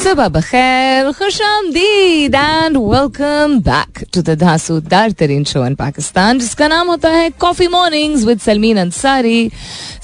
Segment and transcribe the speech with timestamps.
[0.00, 6.68] सुबह बखैर खुश आमदीद and welcome back to the धांसूदार तरीन शो इन पाकिस्तान जिसका
[6.68, 9.50] नाम होता है coffee mornings with Salmeen Ansari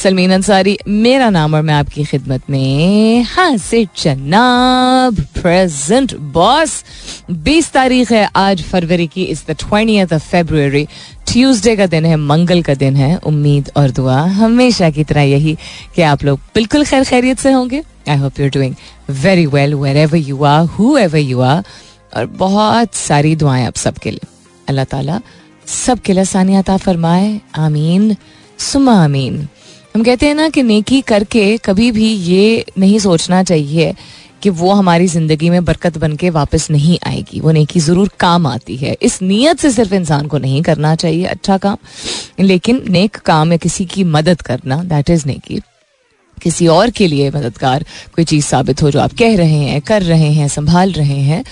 [0.03, 6.83] Salmeen Ansari मेरा नाम और मैं आपकी खिदमत में हासिर जनाब प्रेजेंट बॉस
[7.49, 10.87] 20 तारीख है आज फरवरी की is the twenty of February
[11.33, 15.57] Tuesday का दिन है मंगल का दिन है उम्मीद और दुआ हमेशा की तरह यही
[15.95, 18.75] कि आप लोग बिल्कुल खैर खैरियत से होंगे I hope you're doing
[19.23, 20.65] very well wherever you are
[20.99, 21.65] whoever you are
[22.17, 24.29] और बहुत सारी दुआएँ आप सबके लिए।
[24.69, 25.21] अल्लाह ताला
[25.67, 28.17] सबके लिए सानियाता फरमाए। आमीन।
[28.59, 29.49] सुमा आमीन।
[29.95, 33.95] हम कहते हैं ना कि नेकी करके कभी भी ये नहीं सोचना चाहिए
[34.43, 38.47] कि वो हमारी ज़िंदगी में बरकत बन के वापस नहीं आएगी। वो नेकी ज़रूर काम
[38.47, 41.77] आती है। इस नीयत से सिर्फ़ इंसान को नहीं करना चाहिए। अच्छा काम।
[42.41, 45.61] लेकिन नेक काम या किसी की मदद करना दैट इज़ नेकी।
[46.43, 47.85] किसी और के लिए मददगार
[48.15, 51.43] कोई चीज़ साबित हो जो आप कह रहे हैं, कर रहे हैं, संभाल रहे हैं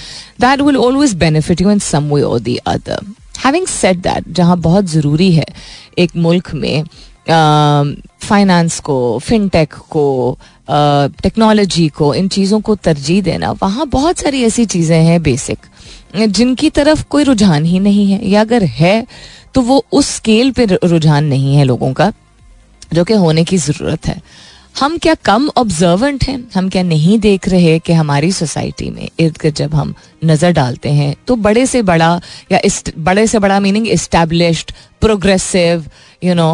[0.40, 3.06] that will always benefit you in some way और the other
[3.44, 5.46] having set that जहाँ बहुत ज़रूरी है
[5.98, 6.84] एक मुल्क में
[8.20, 14.64] फाइनेंस को फिनटेक को टेक्नोलॉजी को, इन चीज़ों को तरजीह देना, वहाँ बहुत सारी ऐसी
[14.66, 15.58] चीज़ें हैं बेसिक
[16.16, 19.06] जिनकी तरफ़ कोई रुझान ही नहीं है। या अगर है
[19.55, 22.12] तो वो उस स्केल पे रुझान नहीं है लोगों का,
[22.92, 24.20] जो कि होने की ज़रूरत है।
[24.75, 26.39] हम क्या कम ऑब्जर्वेंट हैं?
[26.55, 29.94] हम क्या नहीं देख रहे कि हमारी सोसाइटी में इर्द गिर्द जब हम
[30.25, 32.20] नज़र डालते हैं तो बड़े से बड़ा
[32.53, 35.84] या इस बड़े से बड़ा meaning established progressive
[36.25, 36.50] you know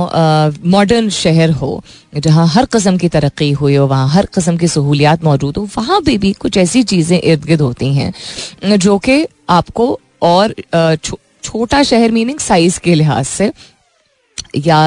[0.67, 1.73] modern शहर हो
[2.17, 6.01] जहाँ हर कस्म की तरक्की हुई हो वहाँ हर कस्म की सहूलियात मौजूद हो वहाँ
[6.07, 11.83] पे भी कुछ ऐसी चीज़ें इर्द गिर्द होती हैं जो कि आपको और छो, छोटा
[11.83, 13.53] शहर मीनिंग साइज़ के लिहाज से
[14.57, 14.79] या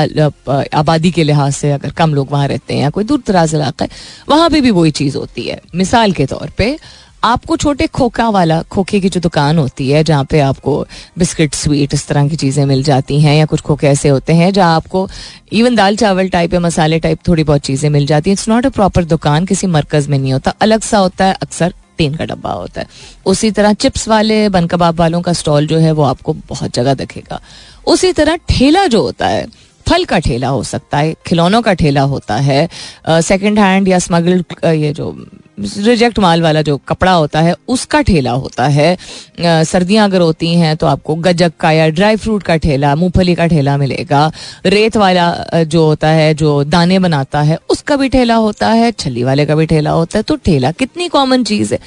[0.74, 3.86] आबादी के लिहाज से अगर कम लोग वहाँ रहते हैं या कोई दूर दराज इलाका
[3.86, 3.90] है,
[4.30, 6.78] वहाँ पे भी वही चीज़ होती है। मिसाल के तौर पे,
[7.24, 10.86] आपको छोटे खोखा वाला, खोखे की जो दुकान होती है, जहाँ पे आपको
[11.20, 14.52] बिस्किट स्वीट इस तरह की चीज़ें मिल जाती हैं, या कुछ खोखे ऐसे होते हैं,
[14.54, 15.08] जहाँ आपको
[15.54, 18.66] इवन दाल चावल टाइप या मसाले टाइप थोड़ी बहुत चीज़ें मिल जाती हैं। इट्स नॉट
[18.66, 22.26] अ प्रॉपर दुकान, किसी मरकज में नहीं होता। अलग सा होता है अक्सर टीन का
[22.26, 22.88] डब्बा होता है।
[23.26, 26.94] उसी तरह चिप्स वाले, बन कबाब वालों का स्टॉल जो है वो आपको बहुत जगह
[26.94, 27.42] दिखेगा।
[27.88, 29.46] उसी तरह ठेला जो होता है,
[29.88, 32.68] फल का ठेला हो सकता है, खिलौनों का ठेला होता है
[33.08, 35.12] सेकंड हैंड या स्मगल्ड ये जो
[35.58, 38.98] रिजेक्ट माल वाला जो कपड़ा होता है, उसका ठेला होता है।
[39.40, 43.48] सर्दियाँ अगर होती हैं तो आपको गजक का या ड्राई फ्रूट का ठेला, मूंगफली का
[43.48, 44.32] ठेला मिलेगा।
[44.66, 49.24] रेत वाला जो होता है, जो दाने बनाता है, उसका भी ठेला होता है छली
[49.24, 51.80] वाले का भी ठेला होता है। तो ठेला कितनी कॉमन चीज़ है।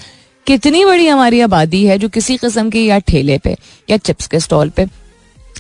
[0.47, 3.57] कितनी बड़ी हमारी आबादी है जो किसी किस्म की, या ठेले पे,
[3.91, 4.87] या चिप्स के स्टॉल पे,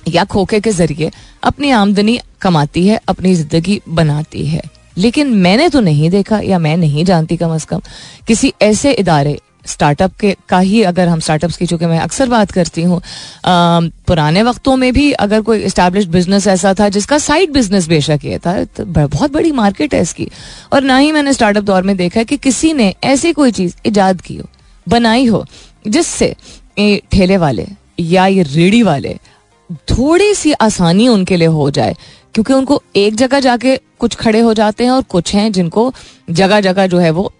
[0.08, 1.10] या खोखे के ज़रिए
[1.42, 4.62] अपनी आमदनी कमाती है, अपनी ज़िंदगी बनाती है।
[4.98, 7.80] लेकिन मैंने तो नहीं देखा या मैं नहीं जानती कम अज कम
[8.26, 12.50] किसी ऐसे इदारे स्टार्टअप के का ही अगर हम स्टार्टअप्स की, चूँकि मैं अक्सर बात
[12.50, 13.00] करती हूँ
[13.46, 18.38] पुराने वक्तों में भी अगर कोई इस्टेब्लिश बिज़नेस ऐसा था जिसका साइड बिज़नेस बेशक ये
[18.38, 20.28] था तो बहुत बड़ी मार्केट है इसकी।
[20.72, 23.74] और ना ही मैंने स्टार्टअप दौर में देखा है कि किसी ने ऐसी कोई चीज़
[23.86, 24.48] ईजाद की हो,
[24.86, 25.44] बनाई हो,
[25.86, 26.34] जिससे
[26.78, 27.66] ये ठेले वाले
[28.00, 29.16] या ये रेडी वाले
[29.70, 31.96] थोड़ी सी आसानी उनके लिए हो जाए
[32.36, 35.92] क्योंकि उनको एक जगह जाके कुछ खड़े हो जाते हैं और कुछ हैं जिनको
[36.30, 37.32] जगह जगह जो है वो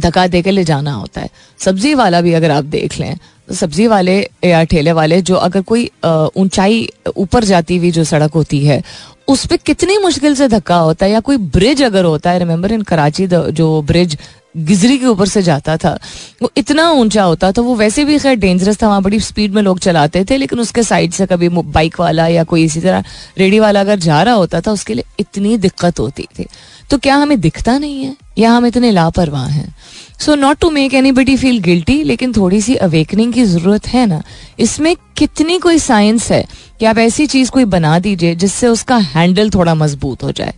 [0.00, 1.28] धक्का दे के ले जाना होता है।
[1.60, 3.16] सब्ज़ी वाला भी अगर आप देख लें
[3.48, 8.34] तो सब्ज़ी वाले या ठेले वाले जो अगर कोई ऊंचाई ऊपर जाती हुई जो सड़क
[8.34, 8.82] होती है,
[9.28, 12.72] उस पर कितनी मुश्किल से धक्का होता है या कोई ब्रिज अगर होता है रिमेम्बर
[12.72, 14.16] इन कराची जो ब्रिज
[14.56, 15.98] गिजरी के ऊपर से जाता था।
[16.42, 19.62] वो इतना ऊँचा होता था, वो वैसे भी खैर डेंजरस था, वहाँ बड़ी स्पीड में
[19.62, 23.04] लोग चलाते थे, लेकिन उसके साइड से कभी बाइक वाला या कोई इसी तरह
[23.38, 26.46] रेडी वाला अगर जा रहा होता था, उसके लिए इतनी दिक्कत होती थी।
[26.90, 28.16] तो क्या हमें दिखता नहीं है?
[28.38, 29.74] या हम इतने लापरवाह हैं?
[30.20, 34.22] So not to make anybody feel guilty लेकिन थोड़ी सी अवेकनिंग की ज़रूरत है ना?
[34.58, 36.44] इसमें कितनी कोई साइंस है
[36.80, 40.54] कि आप ऐसी चीज़ कोई बना दीजिए जिससे उसका हैंडल थोड़ा मज़बूत हो जाए।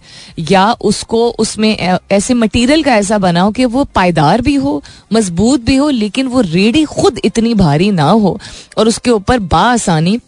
[0.51, 5.77] या उसको उसमें ऐसे मटेरियल का ऐसा बनाओ कि वो पायदार भी हो, मज़बूत भी
[5.77, 8.39] हो, लेकिन वो रेडी खुद इतनी भारी ना हो
[8.79, 10.19] और उसके ऊपर बासानी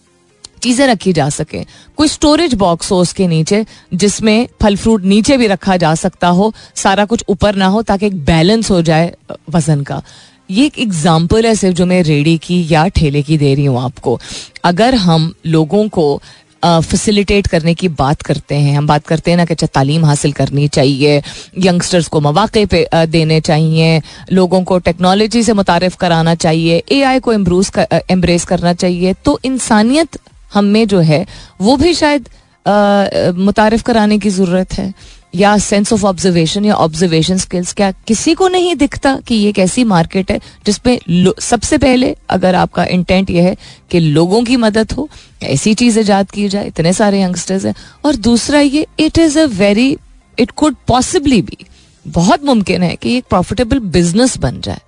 [0.59, 1.65] चीज़ें रखी जा सके।
[1.99, 3.65] कोई स्टोरेज बॉक्स हो उसके नीचे,
[3.95, 8.07] जिसमें फल फ्रूट नीचे भी रखा जा सकता हो, सारा कुछ ऊपर ना हो, ताकि
[8.07, 9.13] एक बैलेंस हो जाए
[9.51, 10.03] वज़न का।
[10.51, 13.81] ये एक एग्ज़ाम्पल है सिर्फ़ जो मैं रेडी की या ठेले की दे रही हूँ
[13.81, 14.19] आपको।
[14.65, 16.21] अगर हम लोगों को
[16.63, 20.33] फैसिलिटेट करने की बात करते हैं, हम बात करते हैं ना कि अच्छा तालीम हासिल
[20.33, 21.21] करनी चाहिए
[21.59, 24.01] यंगस्टर्स को मौाक़े पे देने चाहिए,
[24.33, 27.71] लोगों को टेक्नोलॉजी से मुतारफ़ कराना चाहिए ए आई को एम्ब्रूस
[28.11, 30.19] एम्ब्रेस करना चाहिए तो इंसानियत
[30.51, 31.27] हम में जो है,
[31.61, 32.29] वो भी शायद
[33.37, 34.93] मुतारफ कराने की ज़रूरत है।
[35.35, 39.59] या सेंस ऑफ़ ऑब्जर्वेशन या ऑब्जर्वेशन स्किल्स क्या किसी को नहीं दिखता कि ये एक
[39.59, 40.99] ऐसी मार्केट है जिसपे
[41.41, 43.57] सबसे पहले अगर आपका इंटेंट ये है
[43.91, 45.09] कि लोगों की मदद हो,
[45.43, 47.75] ऐसी चीज़ ईजाद की जाए, इतने सारे यंगस्टर्स हैं,
[48.05, 49.97] और दूसरा ये it is a very
[50.39, 51.59] it could possibly भी
[52.07, 54.81] बहुत मुमकिन है कि एक प्रॉफिटेबल बिज़नेस बन जाए।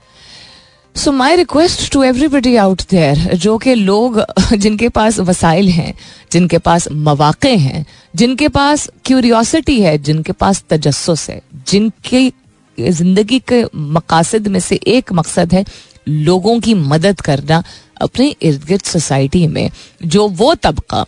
[0.97, 4.21] So my request to everybody out there जो कि लोग,
[4.53, 5.95] जिनके पास वसाइल हैं,
[6.33, 7.85] जिनके पास मौाक़े हैं,
[8.17, 12.33] जिनके पास क्यूरियोसिटी है, जिनके पास तजस्स है, जिनके
[12.79, 15.65] ज़िंदगी के मकासद में से एक मकसद है
[16.09, 17.63] लोगों की मदद करना
[18.03, 19.71] अपने इर्द गिर्द सोसाइटी में,
[20.05, 21.05] जो वो तबका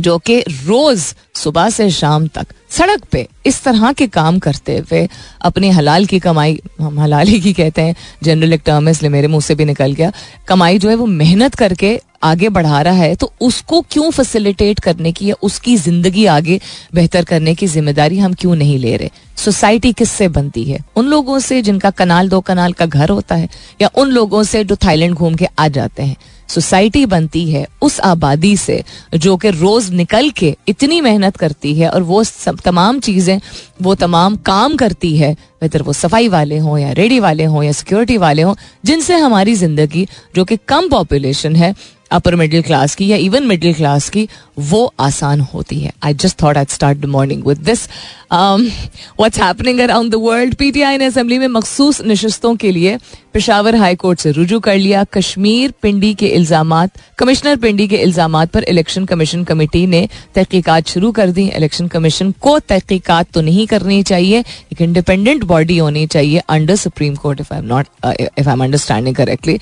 [0.00, 1.02] जो कि रोज
[1.36, 5.08] सुबह से शाम तक सड़क पे इस तरह के काम करते हुए
[5.42, 9.10] अपनी हलाल की कमाई, हम हलाल ही की कहते हैं जनरल एक टर्म है, इसलिए
[9.10, 10.12] मेरे मुँह से भी निकल गया,
[10.48, 15.12] कमाई जो है वो मेहनत करके आगे बढ़ा रहा है तो उसको क्यों फैसिलिटेट करने
[15.12, 16.60] की या उसकी ज़िंदगी आगे
[16.94, 19.10] बेहतर करने की ज़िम्मेदारी हम क्यों नहीं ले रहे?
[19.36, 20.78] सोसाइटी किससे बनती है?
[20.96, 23.48] उन लोगों से जिनका कनाल दो कनाल का घर होता है
[23.82, 26.16] या उन लोगों से जो थाईलैंड घूम के आ जाते हैं।
[26.50, 28.82] सोसाइटी बनती है, उस आबादी से
[29.16, 32.22] जो कि रोज निकल के इतनी मेहनत करती है और वो
[32.64, 33.40] तमाम चीज़ें,
[33.82, 37.72] वो तमाम काम करती है बेहतर वो सफ़ाई वाले हों या रेडी वाले हों या
[37.74, 38.54] सिक्योरिटी वाले हों,
[38.84, 41.74] जिनसे हमारी ज़िंदगी, जो कि कम पॉपुलेशन है
[42.10, 44.28] अपर मिडिल क्लास की या इवन मिडिल क्लास की,
[44.60, 47.86] वो आसान होती है। I just thought I start the morning with this
[48.32, 52.98] what's happening around the world PTI ने असेंबली में मखसूस नशस्तों के लिए
[53.34, 56.74] पेशावर हाई कोर्ट से रुजू कर लिया। कश्मीर पिंडी के इल्ज़ाम
[57.18, 62.30] कमिश्नर पिंडी के इल्ज़ाम पर इलेक्शन कमीशन कमेटी ने तहकीकात शुरू कर दी। इलेक्शन कमीशन
[62.40, 64.40] को तहकीकात तो नहीं करनी चाहिए,
[64.72, 68.64] एक इंडिपेंडेंट बॉडी होनी चाहिए under Supreme Court if I am not if I am
[68.64, 69.58] understanding correctly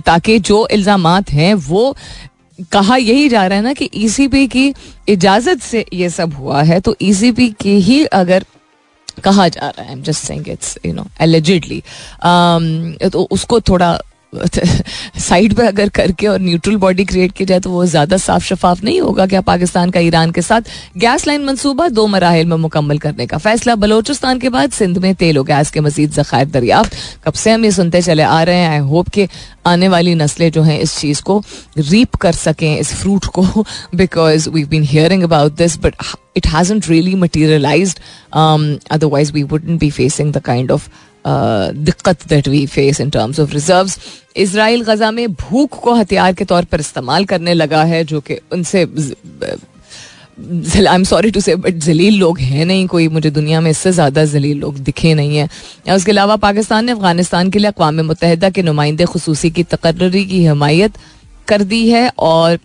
[0.00, 1.96] ताकि जो इल्ज़ाम हैं, वो
[2.72, 4.74] कहा यही जा रहा है ना कि ईसीपी e की
[5.08, 8.44] इजाज़त से ये सब हुआ है तो ईसीपी के की ही अगर
[9.22, 11.82] कहा जा रहा है just saying it's you know allegedly
[13.08, 13.98] तो उसको थोड़ा
[15.18, 18.82] साइड पे अगर करके और न्यूट्रल बॉडी क्रिएट की जाए तो वो ज़्यादा साफ़ शफाफ
[18.84, 20.62] नहीं होगा क्या पाकिस्तान का, ईरान के साथ
[20.96, 25.14] गैस लाइन मनसूबा दो मराहल में मुकम्मल करने का फैसला बलोचिस्तान के बाद सिंध में
[25.14, 28.56] तेल और गैस के मजीद जखायर दरियाफ्त कब से हम ये सुनते चले आ रहे
[28.56, 29.28] हैं आई होप के
[29.66, 31.42] आने वाली नस्लें जो हैं इस चीज़ को
[31.78, 33.64] रीप कर सकें, इस फ्रूट को
[33.94, 35.94] because we been hearing about this but
[36.36, 37.98] it hasn't really materialized.
[38.90, 40.80] Otherwise we we wouldn't facing the kind of
[41.24, 43.90] दिक्कत that we face in terms of reserve
[44.36, 48.38] Israel Gaza में भूख को हथियार के तौर पर इस्तेमाल करने लगा है, जो कि
[48.52, 48.82] उनसे
[50.78, 53.92] I am sorry to say but जलील लोग हैं नहीं कोई। मुझे दुनिया में इससे
[53.92, 55.48] ज़्यादा जलील लोग दिखे नहीं है।
[55.94, 60.44] उसके अलावा पाकिस्तान ने अफ़गानिस्तान के लिए अकवा मुतहदा के नुमाइंदे खसूसी की तकर्री की
[60.44, 60.98] हमायत
[61.48, 62.58] कर दी है और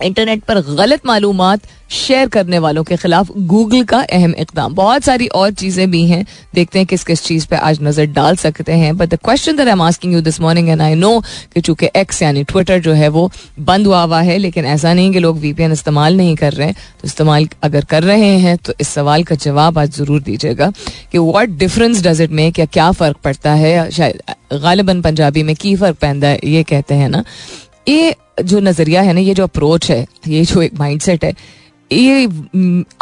[0.00, 1.56] इंटरनेट पर गलत मालूम
[1.90, 6.24] शेयर करने वालों के खिलाफ गूगल का अहम इकदाम। बहुत सारी और चीज़ें भी हैं।
[6.54, 9.66] देखते हैं किस किस चीज़ पे आज नज़र डाल सकते हैं। But the question that
[9.66, 11.20] I am asking you this morning and I know
[11.54, 13.30] कि चूँकि एक्स यानी ट्विटर जो है वो
[13.60, 16.74] बंद हुआ हुआ है, लेकिन ऐसा नहीं कि लोग वीपीएन इस्तेमाल नहीं कर रहे हैं।
[16.74, 20.70] तो इस्तेमाल अगर कर रहे हैं तो इस सवाल का जवाब आज ज़रूर दीजिएगा
[21.12, 23.90] कि what difference does it make या क्या फ़र्क पड़ता है?
[23.90, 24.22] शायद
[24.54, 27.24] गालिबन पंजाबी में की फ़र्क पैदा ये कहते हैं ना।
[27.88, 28.14] ये
[28.44, 31.34] जो नज़रिया है ना ये जो अप्रोच है ये जो एक माइंडसेट है
[31.92, 32.26] ये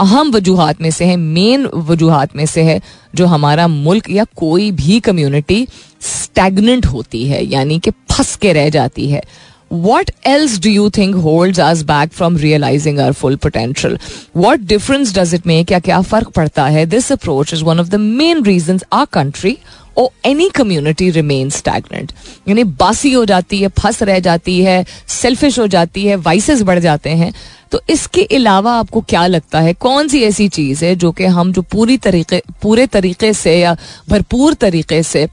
[0.00, 2.80] अहम वजूहत में से है मेन वजूहत में से है
[3.14, 5.66] जो हमारा मुल्क या कोई भी कम्युनिटी
[6.02, 9.22] स्टैगनेंट होती है यानी कि फंस के रह जाती है
[9.70, 13.96] what else do you think holds us back from realizing our full potential
[14.32, 17.90] what difference does it make या क्या फ़र्क पड़ता है this approach is one of
[17.90, 19.56] the main reasons our country
[19.98, 22.12] or any community remains stagnant.
[22.48, 26.78] यानी बासी हो जाती है, फंस रह जाती है सेल्फिश हो जाती है वाइसेस बढ़
[26.78, 27.32] जाते हैं।
[27.72, 31.52] तो इसके अलावा आपको क्या लगता है, कौन सी ऐसी चीज़ है जो कि हम
[31.52, 33.76] जो पूरी तरीके, पूरे तरीके से या
[34.08, 35.28] भरपूर तरीके से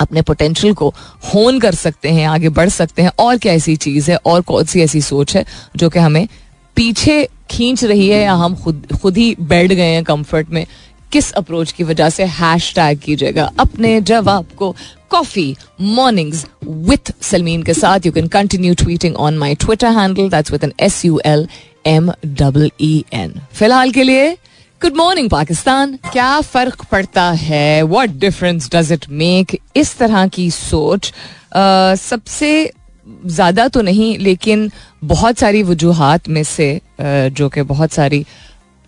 [0.00, 0.94] अपने पोटेंशियल को
[1.34, 3.10] होन कर सकते हैं, आगे बढ़ सकते हैं?
[3.18, 5.44] और क्या ऐसी चीज़ है, और कौन सी ऐसी सोच है
[5.76, 6.28] जो कि हमें
[6.76, 10.66] पीछे खींच रही है या हम खुद खुद ही बैठ गए हैं कंफर्ट में?
[11.12, 13.50] किस अप्रोच की वजह से हैश टैग कीजिएगा?
[13.58, 14.74] अपने जवाब को
[15.10, 20.52] कॉफ़ी मॉर्निंग्स विथ सलमीन के साथ you can continue tweeting on my Twitter handle that's
[20.52, 21.48] with N S U L
[21.86, 24.30] M double E N फ़िलहाल के लिए
[24.82, 27.82] गुड मॉर्निंग पाकिस्तान क्या फ़र्क पड़ता है?
[27.82, 32.72] What difference does it make इस तरह की सोच uh, सबसे
[33.26, 34.70] ज़्यादा तो नहीं लेकिन
[35.04, 38.24] बहुत सारी वजूहत में से uh, जो कि बहुत सारी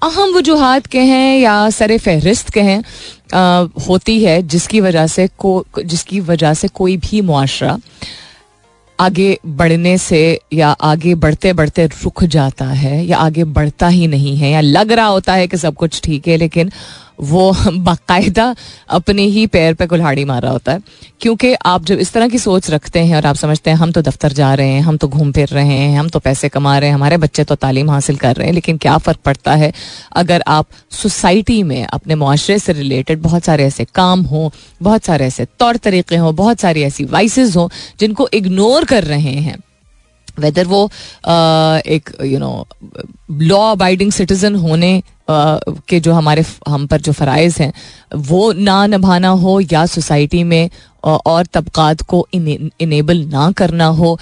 [0.02, 2.82] अहम वजूहत के हैं या सर फहरिस्त के हैं
[3.88, 7.78] होती है जिसकी वजह से को, जिसकी वजह से कोई भी मुआरा
[8.98, 14.36] आगे बढ़ने से या आगे बढ़ते बढ़ते रुक जाता है या आगे बढ़ता ही नहीं
[14.36, 16.70] है या लग रहा होता है कि सब कुछ ठीक है, लेकिन
[17.20, 18.54] वो बाकायदा
[18.88, 20.82] अपने ही पैर पे कुल्हाड़ी मार रहा होता है।
[21.20, 24.02] क्योंकि आप जब इस तरह की सोच रखते हैं और आप समझते हैं, हम तो
[24.02, 26.88] दफ्तर जा रहे हैं, हम तो घूम फिर रहे हैं, हम तो पैसे कमा रहे
[26.88, 29.72] हैं, हमारे बच्चे तो तालीम हासिल कर रहे हैं, लेकिन क्या फ़र्क पड़ता है
[30.12, 34.48] अगर आप सोसाइटी में अपने माशरे से रिलेटेड बहुत सारे ऐसे काम हों,
[34.82, 37.68] बहुत सारे ऐसे तौर तरीके हों, बहुत सारी ऐसी वाइसेस हों
[38.00, 39.58] जिनको इग्नोर कर रहे हैं।
[40.38, 40.84] वेदर वो
[41.86, 42.66] एक you know
[43.30, 45.02] law abiding citizen होने
[45.88, 47.72] के जो हमारे हम पर जो फ़राइज हैं,
[48.16, 50.70] वो ना निभाना हो या सोसाइटी में
[51.04, 54.18] और तबकात को इनेबल ना करना हो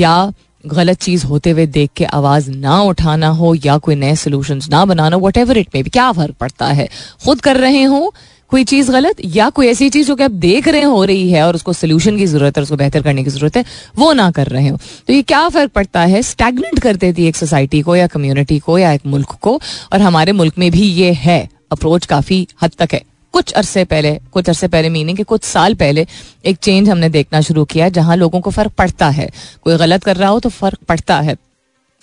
[0.00, 0.32] या
[0.64, 4.84] गलत चीज़ होते हुए देख के आवाज़ ना उठाना हो या कोई नए सोल्यूशन ना
[4.84, 6.88] बनाना वट एवर इट में भी क्या फ़र्क पड़ता है?
[7.24, 8.12] खुद कर रहे हो
[8.50, 11.42] कोई चीज़ गलत या कोई ऐसी चीज़ जो कि आप देख रहे हो रही है
[11.46, 13.64] और उसको सोल्यूशन की ज़रूरत है, उसको बेहतर करने की ज़रूरत है,
[13.98, 16.22] वो ना कर रहे हो। तो ये क्या फ़र्क पड़ता है?
[16.22, 19.60] स्टैगनेंट कर देती है एक सोसाइटी को या कम्युनिटी को या एक मुल्क को
[19.92, 23.02] और हमारे मुल्क में भी ये है। अप्रोच काफ़ी हद तक है।
[23.32, 26.06] कुछ अरसे पहले, कुछ अरसे पहले मीनिंग कि कुछ साल पहले
[26.44, 29.30] एक चेंज हमने देखना शुरू किया जहाँ लोगों को फ़र्क पड़ता है।
[29.62, 31.36] कोई गलत कर रहा हो तो फ़र्क पड़ता है।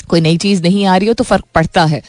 [0.09, 2.01] कोई नई चीज़ नहीं आ रही हो तो फ़र्क पड़ता है।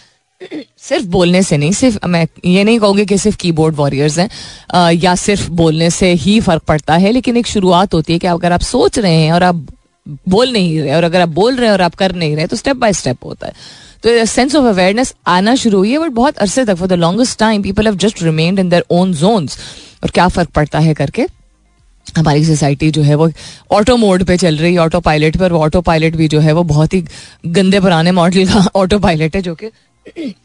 [0.43, 5.15] सिर्फ़ बोलने से नहीं, सिर्फ़ मैं ये नहीं कहूँगी कि सिर्फ़ कीबोर्ड वॉरियर्स हैं या
[5.15, 8.61] सिर्फ़ बोलने से ही फ़र्क पड़ता है, लेकिन एक शुरुआत होती है कि अगर आप
[8.61, 9.67] सोच रहे हैं और आप
[10.29, 12.57] बोल नहीं रहे और अगर आप बोल रहे हैं और आप कर नहीं रहे तो
[12.57, 13.53] स्टेप बाय स्टेप होता है।
[14.03, 17.39] तो सेंस ऑफ़ अवेयरनेस आना शुरू हुई है बट बहुत अरसे तक for the longest
[17.39, 19.59] time people have just remained in their own zones
[20.03, 21.27] और क्या फ़र्क पड़ता है करके?
[22.07, 23.29] हमारी सोसाइटी जो है वो
[23.71, 26.63] ऑटो मोड पे चल रही है ऑटो पायलट पर ऑटो पायलट भी जो है वो
[26.65, 27.03] बहुत ही
[27.47, 29.71] गंदे पुराने मॉडल का ऑटो पायलट है, जो कि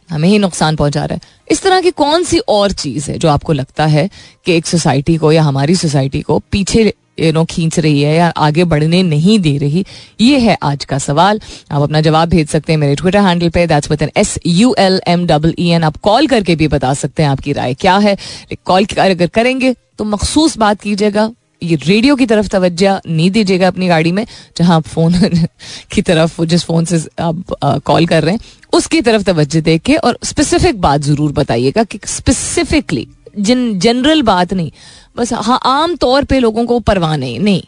[0.10, 3.30] हमें ही नुकसान पहुँचा रहा है। इस तरह की कौन सी और चीज़ है जो
[3.30, 4.10] आपको लगता है
[4.46, 8.28] कि एक सोसाइटी को या हमारी सोसाइटी को पीछे यू नो खींच रही है या
[8.28, 9.86] आगे बढ़ने नहीं दे रही?
[10.22, 11.42] ये है आज का सवाल।
[11.72, 14.74] आप अपना जवाब भेज सकते हैं मेरे ट्विटर हैंडल पे that's with N S U
[14.80, 17.98] L M double E N आप कॉल करके भी बता सकते हैं आपकी राय क्या
[17.98, 18.18] है।
[18.66, 21.30] कॉल अगर करेंगे तो मखसूस बात कीजिएगा।
[21.64, 24.26] ये रेडियो की तरफ़ तवज्जा नहीं दीजिएगा अपनी गाड़ी में,
[24.58, 25.14] जहाँ आप फ़ोन
[25.92, 28.40] की तरफ़, जिस फ़ोन से आप कॉल कर रहे हैं।
[28.74, 34.54] उसकी तरफ़ तवज्जो दे के और स्पेसिफिक बात ज़रूर बताइएगा कि स्पेसिफिकली जिन जनरल बात
[34.54, 34.72] नहीं,
[35.18, 37.64] बस हाँ आम तौर पे लोगों को परवाह नहीं नहीं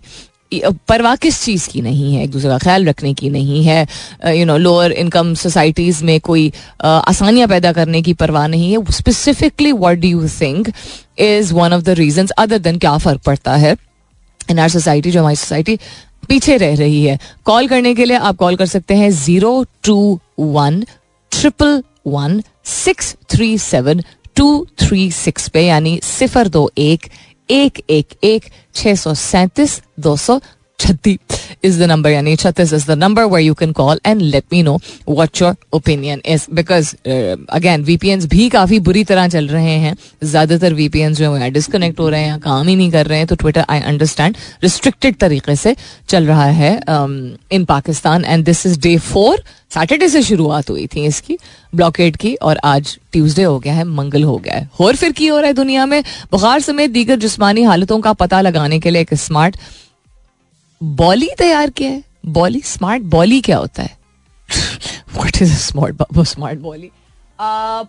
[0.90, 2.24] परवाह किस चीज़ की नहीं है?
[2.24, 3.88] एक दूसरे का ख्याल रखने की नहीं है
[4.38, 6.52] you know lower income societies में कोई
[6.84, 10.72] आसानियाँ पैदा करने की परवाह नहीं है। Specifically what do you think
[11.20, 13.76] is one of the reason other than क्या फ़र्क पड़ता है?
[14.50, 15.78] इन आर सोसाइटी जो हमारी सोसाइटी
[16.26, 20.20] पीछे रह रही है। कॉल करने के लिए आप कॉल कर सकते हैं zero two
[20.40, 20.84] one
[21.32, 24.04] triple one six three seven
[24.36, 27.08] two three six पे, यानी सिफर दो एक
[27.50, 30.40] एक एक एक, छह सौ सैंतीस, दो सौ
[30.80, 34.44] छत्तीस। इज़ द नंबर यानी छत्तीस is the number where you can call and let
[34.54, 34.78] me know
[35.10, 36.94] what your opinion is because
[37.50, 42.10] again VPN भी काफ़ी बुरी तरह चल रहे हैं। ज़्यादातर वीपीएन जो है डिस्कनेक्ट हो
[42.10, 45.76] रहे हैं, काम ही नहीं कर रहे हैं। तो ट्विटर आई अंडरस्टैंड रिस्ट्रिक्टेड तरीके से
[46.10, 46.74] चल रहा है
[47.52, 49.44] in Pakistan and this is day four
[49.74, 51.38] Saturday से शुरुआत हुई थी इसकी
[51.74, 55.28] ब्लॉकेट की। और आज ट्यूसडे हो गया है, मंगल हो गया है। और फिर की
[55.28, 56.04] हो रहा है दुनिया में?
[56.32, 59.58] बुखार समेत दीगर जिसमानी हालतों का पता लगाने के लिए एक स्मार्ट
[60.86, 63.98] बॉली तैयार किया है। बॉली स्मार्ट बॉली क्या होता है?
[65.14, 66.90] व्हाट इज़ स्मार्ट स्मार्ट बॉली?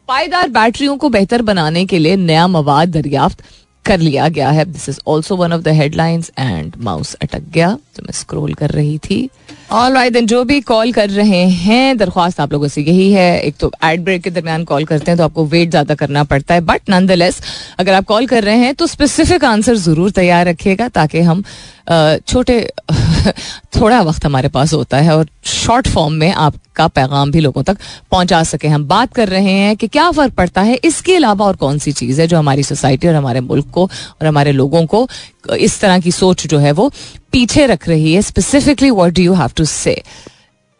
[0.09, 3.43] पायदार बैटरियों को बेहतर बनाने के लिए नया मवाद दरियाफ्त
[3.85, 7.79] कर लिया गया है। This is also one of the headlines and mouse अटक गया।
[7.97, 9.29] तो मैं स्क्रोल कर रही थी।
[9.73, 13.41] ऑल राइट देन जो भी कॉल कर रहे हैं, दरख्वास्त आप लोगों से यही है।
[13.41, 16.55] एक तो एड ब्रेक के दरमियान कॉल करते हैं तो आपको वेट ज़्यादा करना पड़ता
[16.55, 20.89] है। बट नंद अगर आप कॉल कर रहे हैं तो स्पेसिफिक आंसर ज़रूर तैयार रखिएगा,
[20.91, 21.43] ताकि हम
[22.29, 22.61] छोटे,
[23.77, 27.79] थोड़ा वक्त हमारे पास होता है और शॉर्ट फॉर्म में आपका पैगाम भी लोगों तक
[28.11, 31.57] पहुँचा सके। हम बात कर रहे हैं कि क्या फ़र्क पड़ता है, इसके अलावा और
[31.57, 35.09] कौन सी चीज़ है जो हमारी सोसाइटी और हमारे मुल्क को और हमारे लोगों को
[35.57, 36.91] इस तरह की सोच जो है वो
[37.33, 40.03] पीछे रख रही है। Specifically what do you have to say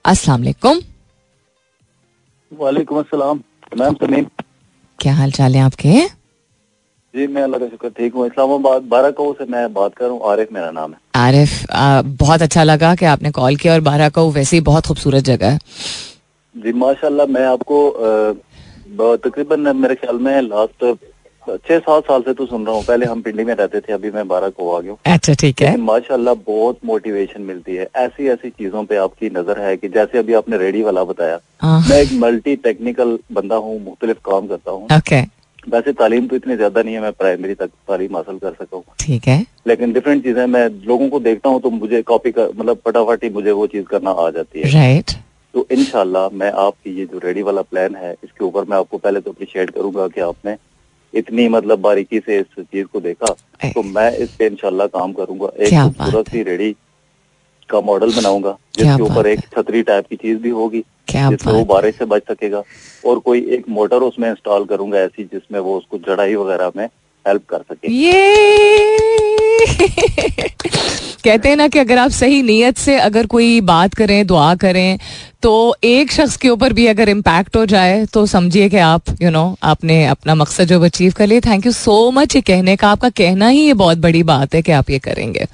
[0.05, 0.81] अस्सलाम वालेकुम।
[2.53, 3.43] वालेकुम अस्सलाम।
[3.79, 4.27] मैम तमीम।
[4.99, 6.07] क्या हाल चाल है आपके?
[7.15, 10.13] जी मैं अल्लाह का शुक्र ठीक हूँ। इस्लामाबाद बारह कौ से मैं बात कर रहा
[10.15, 11.67] हूँ। आरिफ मेरा नाम है। आरिफ
[12.19, 15.51] बहुत अच्छा लगा कि आपने कॉल किया और बारह कौ वैसे ही बहुत खूबसूरत जगह
[15.51, 15.59] है।
[16.55, 17.79] जी माशाल्लाह मैं आपको
[19.25, 20.85] तकरीबन मेरे ख्याल में लास्ट
[21.49, 24.11] छह सात साल से तो सुन रहा हूँ। पहले हम पिंडी में रहते थे अभी
[24.11, 28.51] मैं बारह को आ गया अच्छा ठीक है। माशाल्लाह बहुत मोटिवेशन मिलती है। ऐसी ऐसी
[28.51, 32.13] चीज़ों पे आपकी नज़र है कि जैसे अभी आपने रेडी वाला बताया। हाँ। मैं एक
[32.21, 35.25] मल्टी टेक्निकल बंदा हूँ मुख्तलिफ़ काम करता हूँ।
[35.69, 38.85] वैसे तालीम तो इतनी ज़्यादा नहीं है मैं प्राइमरी तक तालीम हासिल कर सका हूँ।
[39.01, 42.81] ठीक है। लेकिन डिफरेंट चीज़ें मैं लोगों को देखता हूँ तो मुझे कॉपी कर मतलब
[42.87, 45.11] फटाफट ही मुझे वो चीज़ करना आ जाती है। राइट
[45.55, 49.21] तो इनशाला मैं आपकी ये जो रेडी वाला प्लान है इसके ऊपर मैं आपको पहले
[49.21, 50.57] तो अप्रिशिएट करूँगा कि आपने
[51.17, 55.51] इतनी मतलब बारीकी से इस चीज़ को देखा तो मैं इस पे इंशाल्लाह काम करूँगा।
[55.59, 56.75] एक खूबसूरत सी रेडी
[57.69, 61.97] का मॉडल बनाऊँगा जिसके ऊपर एक छतरी टाइप की चीज़ भी होगी जिससे वो बारिश
[61.99, 62.63] से बच सकेगा
[63.07, 66.85] और कोई एक मोटर उसमें इंस्टॉल करूँगा ऐसी जिसमें वो उसको जड़ाई वगैरह में
[67.25, 68.86] हेल्प कर सके। ये
[71.25, 74.99] कहते हैं ना कि अगर आप सही नीयत से अगर कोई बात करें दुआ करें
[75.43, 79.15] तो एक शख्स के ऊपर भी अगर इम्पैक्ट हो जाए तो समझिए कि आप यू
[79.15, 82.43] you नो know, आपने अपना मकसद जो अचीव कर लिया थैंक यू सो मच ये
[82.43, 85.47] कहने का आपका कहना ही ये बहुत बड़ी बात है कि आप ये करेंगे।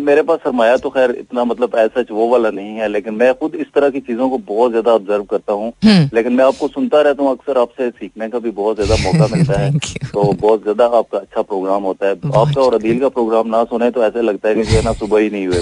[0.00, 3.54] मेरे पास सरमाया तो खैर इतना मतलब ऐसा वो वाला नहीं है लेकिन मैं खुद
[3.54, 7.00] इस तरह की चीज़ों को बहुत ज़्यादा ऑब्ज़र्व करता हूँ। हम्म। लेकिन मैं आपको सुनता
[7.02, 9.70] रहता हूँ अक्सर आपसे सीखने का भी बहुत ज़्यादा मौका मिलता है।
[10.04, 13.90] तो बहुत ज़्यादा आपका अच्छा प्रोग्राम होता है। आपका और अदील का प्रोग्राम ना सुने
[13.90, 15.58] तो ऐसे लगता है कि जो है ना सुबह ही नहीं हुए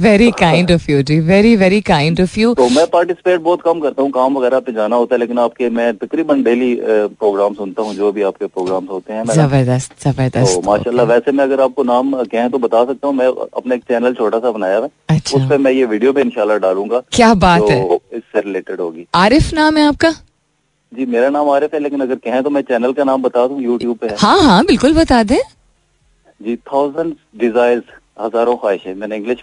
[0.00, 3.80] very kind of you ji. Very very kind of you तो मैं पार्टिसिपेट बहुत कम
[3.80, 7.82] करता हूँ काम वगैरह पे जाना होता है लेकिन आपके मैं तकरीबन डेली प्रोग्राम सुनता
[7.82, 11.60] हूँ जो भी आपके प्रोग्राम होते हैं मैडम। ज़बरदस्त तो ज़बरदस्त माशाल्लाह वैसे मैं अगर
[11.60, 14.86] आपको नाम कहें तो बता सकता हूँ मैं अपना एक चैनल छोटा सा बनाया हुआ
[14.86, 18.40] है। अच्छा। उस पर मैं ये वीडियो पे इंशाल्लाह डालूँगा क्या बात तो है। इससे
[18.40, 20.10] रिलेटेड होगी। आरिफ नाम है आपका?
[20.92, 23.62] जी मेरा नाम आरिफ है लेकिन अगर कहें तो मैं चैनल का नाम बता दूँ
[23.62, 25.38] यूट्यूब पे हाँ। हाँ बिल्कुल बता दें।
[26.40, 29.38] जी थाउज़ेंड डिजायर्स हज़ारों ख्वाहिशें मैंने English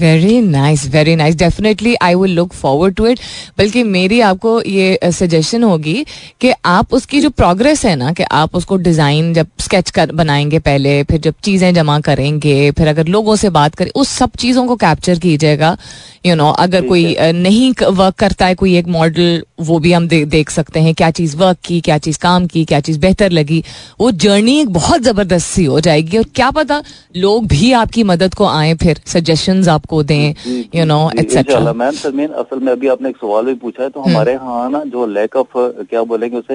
[0.00, 1.34] very nice, very nice.
[1.34, 3.20] Definitely, I will look forward to it.
[3.58, 6.04] बल्कि मेरी आपको ये सजेशन होगी
[6.40, 10.58] कि आप उसकी जो प्रोग्रेस है ना कि आप उसको डिज़ाइन जब स्केच कर बनाएँगे
[10.58, 14.66] पहले फिर जब चीज़ें जमा करेंगे फिर अगर लोगों से बात करें उस सब चीज़ों
[14.66, 15.76] को कैप्चर कीजिएगा।
[16.26, 19.92] यू you नो know, अगर कोई नहीं वर्क करता है कोई एक मॉडल वो भी
[19.92, 22.98] हम दे, देख सकते हैं क्या चीज़ वर्क की क्या चीज़ काम की क्या चीज़
[23.00, 23.62] बेहतर लगी।
[24.00, 26.82] वो जर्नी एक बहुत ज़बरदस्त सी हो जाएगी और क्या पता
[27.16, 30.34] लोग भी आपकी मदद को आए फिर सजेशन आपको दें
[30.74, 34.00] you know etcetera ma'am Sarmeen असल में अभी आपने एक सवाल भी पूछा है तो
[34.00, 36.53] हमारे यहाँ ना जो लैक ऑफ़ क्या बोलेंगे उसे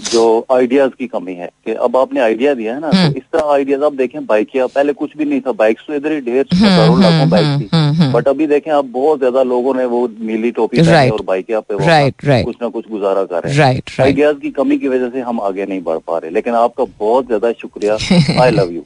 [0.00, 3.22] जो आइडियाज़ की कमी है कि अब आपने आइडिया दिया है ना हम्म। तो इस
[3.32, 6.44] तरह आइडियाज़ आप देखें बाइकिया पहले कुछ भी नहीं था बाइक्स तो इधर ही ढेर
[6.54, 9.74] हम्म, हज़ारों लाखों हम्म, बाइक हम्म, थी हम्म। बट अभी देखें आप बहुत ज़्यादा लोगों
[9.74, 11.12] ने वो नीली टोपी पहनी Right.
[11.12, 12.44] और बाइकिया पे वो Right, right.
[12.44, 15.66] कुछ ना कुछ गुजारा कर रहे हैं आइडियाज़ की कमी की वजह से हम आगे
[15.66, 17.98] नहीं बढ़ पा रहे लेकिन आपका बहुत ज़्यादा शुक्रिया
[18.42, 18.84] I love you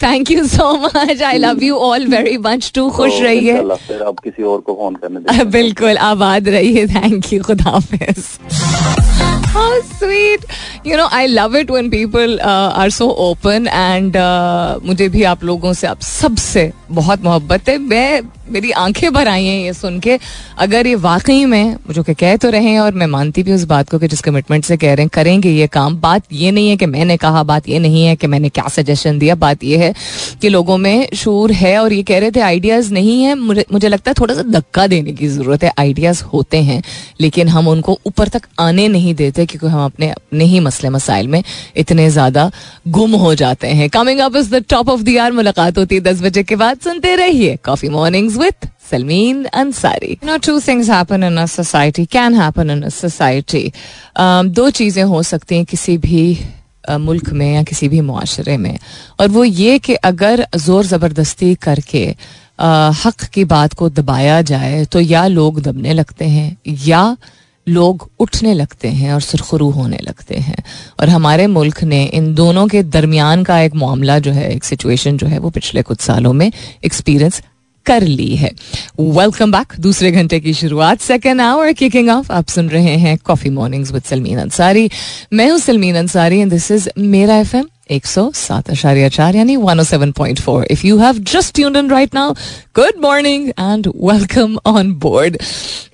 [0.00, 1.20] thank you so much.
[1.22, 2.88] I love you all very much too.
[2.96, 7.70] खुश रहिए फिर आप किसी और को फ़ोन करने बिल्कुल आबाद रहिए थैंक यू खुदा
[7.70, 10.44] हाफिज How sweet.
[10.84, 15.22] You know, I love it when people uh, are so open and uh, मुझे भी
[15.30, 19.72] आप लोगों से आप सबसे बहुत मोहब्बत है मैं मेरी आँखें भर आई हैं ये
[19.74, 20.18] सुन के।
[20.58, 23.64] अगर ये वाकई में जो कि कह तो रहे हैं और मैं मानती भी उस
[23.66, 26.68] बात को कि जिस कमिटमेंट से कह रहे हैं, करेंगे ये काम। बात ये नहीं
[26.68, 29.78] है कि मैंने कहा, बात ये नहीं है कि मैंने क्या सजेशन दिया। बात ये
[29.78, 29.92] है
[30.42, 33.88] कि लोगों में शूर है और ये कह रहे थे आइडियाज़ नहीं है। मुझे मुझे
[33.88, 36.82] लगता है थोड़ा सा धक्का देने की ज़रूरत है। आइडियाज़ होते हैं,
[37.20, 41.28] लेकिन हम उनको ऊपर तक आने नहीं देते क्योंकि हम अपने अपने ही मसले मसाइल
[41.28, 41.42] में
[41.76, 42.50] इतने ज़्यादा
[42.88, 46.00] गुम हो जाते हैं। Coming up is the top of the year मुलाकात होती है
[46.02, 50.90] दस बजे के बाद। सुनते रहिए coffee mornings with Salmeen Ansari you know two things
[50.90, 53.72] happen in a society can happen in a society
[54.18, 56.24] दो चीज़ें हो सकती हैं किसी भी
[56.90, 58.78] मुल्क में या किसी भी मुआशरे में।
[59.20, 62.04] और वो ये कि अगर ज़ोर ज़बरदस्ती करके
[63.04, 67.16] हक की बात को दबाया जाए तो या लोग दबने लगते हैं, या
[67.66, 70.62] लोग उठने लगते हैं और सुरखरू होने लगते हैं।
[71.00, 75.16] और हमारे मुल्क ने इन दोनों के दरमियान का एक मामला जो है, एक सिचुएशन
[75.16, 76.50] जो है, वो पिछले कुछ सालों में
[76.84, 77.42] एक्सपीरियंस
[77.86, 78.50] कर ली है।
[79.00, 83.50] वेलकम बैक दूसरे घंटे की शुरुआत। सेकेंड आवर किकिंग ऑफ़ आप सुन रहे हैं coffee
[83.50, 84.90] mornings with Salmeen Ansari
[85.32, 89.36] मैं हूँ Salmeen Ansari and this is मेरा एफ़ एम एक सौ सात आशार्य चार
[89.36, 92.32] यानी one O seven point four if you have just tuned in right now
[92.74, 95.38] good morning and welcome on board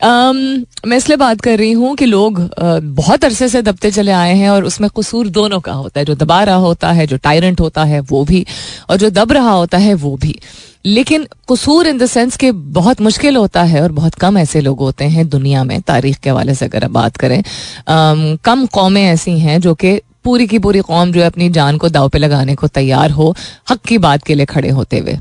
[0.05, 4.35] मैं इसलिए बात कर रही हूँ कि लोग uh, बहुत अरसे से दबते चले आए
[4.35, 7.61] हैं और उसमें कसूर दोनों का होता है। जो दबा रहा होता है जो टायरेंट
[7.61, 8.45] होता है वो भी
[8.91, 10.39] और जो दब रहा होता है वो भी।
[10.87, 14.79] लेकिन कसूर इन द सेंस के बहुत मुश्किल होता है और बहुत कम ऐसे लोग
[14.79, 17.45] होते हैं दुनिया में तारीख के हवाले से अगर आप बात करें
[17.89, 21.79] आम, कम कौमें ऐसी हैं जो कि पूरी की पूरी कौम जो है अपनी जान
[21.79, 23.37] को दाव पे लगाने को तैयार हो
[23.71, 25.19] हक की बात के लिए खड़े होते हुए।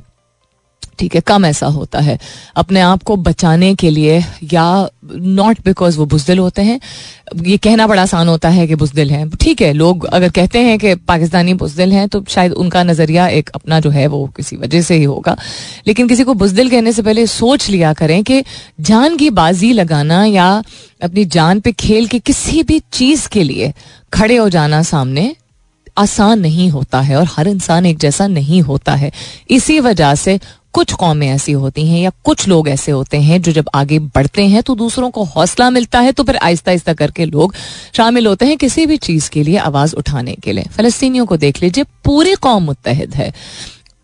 [0.99, 2.17] ठीक है, कम ऐसा होता है।
[2.55, 6.79] अपने आप को बचाने के लिए या नॉट बिकॉज़ वो बुजदिल होते हैं,
[7.43, 10.77] ये कहना बड़ा आसान होता है कि बुजदिल हैं। ठीक है, लोग अगर कहते हैं
[10.79, 14.81] कि पाकिस्तानी बुजदिल हैं तो शायद उनका नज़रिया एक अपना जो है वो किसी वजह
[14.81, 15.37] से ही होगा।
[15.87, 18.43] लेकिन किसी को बुजदिल कहने से पहले सोच लिया करें कि
[18.81, 20.51] जान की बाजी लगाना या
[21.03, 23.73] अपनी जान पे खेल के किसी भी चीज़ के लिए
[24.13, 25.35] खड़े हो जाना सामने
[25.97, 29.11] आसान नहीं होता है और हर इंसान एक जैसा नहीं होता है।
[29.49, 30.39] इसी वजह से
[30.75, 34.45] कुछ कौमें ऐसी होती हैं या कुछ लोग ऐसे होते हैं जो जब आगे बढ़ते
[34.45, 37.53] हैं तो दूसरों को हौसला मिलता है तो फिर आहिस्ता आहिस्ता करके लोग
[37.93, 41.61] शामिल होते हैं किसी भी चीज़ के लिए आवाज़ उठाने के लिए। फलस्तीनियों को देख
[41.63, 43.33] लीजिए, पूरी कौम मुतहद है।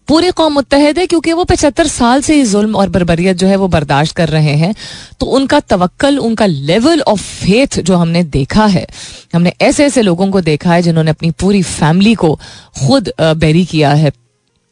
[0.08, 3.56] पूरी कौम मुतहद है क्योंकि वो पचहत्तर साल से ही जुल्म और बरबरीत जो है
[3.56, 4.74] वो बर्दाश्त कर रहे हैं।
[5.20, 8.86] तो उनका तवक्ल उनका लेवल ऑफ़ फेथ जो हमने देखा है,
[9.34, 12.34] हमने ऐसे ऐसे लोगों को देखा है जिन्होंने अपनी पूरी फैमिली को
[12.80, 14.12] खुद बेरी किया है।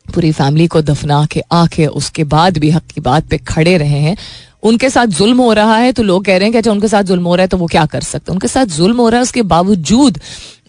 [0.10, 4.00] पूरी फैमिली को दफना के, आके उसके बाद भी हक की बात पे खड़े रहे
[4.00, 4.16] हैं।
[4.64, 7.04] उनके साथ जुल्म हो रहा है तो लोग कह रहे हैं कि अच्छा उनके साथ
[7.04, 9.24] जुल्म हो रहा है तो वो क्या कर सकते उनके साथ जुल्म हो रहा है,
[9.24, 10.20] उसके बावजूद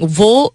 [0.03, 0.55] वो,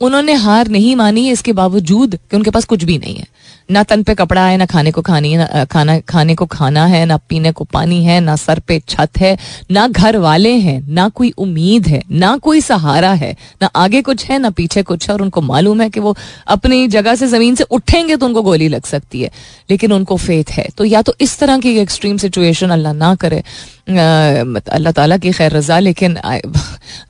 [0.00, 3.26] उन्होंने हार नहीं मानी इसके बावजूद कि उनके पास कुछ भी नहीं है।
[3.72, 7.04] ना तन पे कपड़ा है, ना खाने को खानी ना खाना, खाने को खाना है,
[7.06, 9.36] ना पीने को पानी है, ना सर पे छत है,
[9.70, 14.24] ना घर वाले हैं, ना कोई उम्मीद है, ना कोई सहारा है, ना आगे कुछ
[14.26, 16.16] है, ना पीछे कुछ है, और उनको मालूम है कि वो
[16.48, 19.30] अपनी जगह से ज़मीन से उठेंगे तो उनको गोली लग सकती है।
[19.70, 23.42] लेकिन उनको फेथ है। तो या तो इस तरह की एक्सट्रीम सिचुएशन अल्लाह ना करे
[23.88, 26.18] अल्लाह ताला की खैर रजा, लेकिन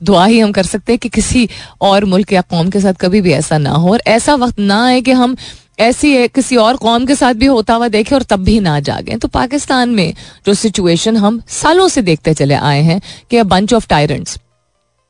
[0.03, 1.47] दुआ ही हम कर सकते हैं कि किसी
[1.81, 4.83] और मुल्क या कौम के साथ कभी भी ऐसा ना हो, और ऐसा वक्त ना
[4.85, 5.35] आए कि हम
[5.79, 8.79] ऐसी है, किसी और कौम के साथ भी होता हुआ देखे और तब भी ना
[8.81, 10.13] जागे। तो पाकिस्तान में
[10.45, 14.37] जो सिचुएशन हम सालों से देखते चले आए हैं कि a bunch of tyrants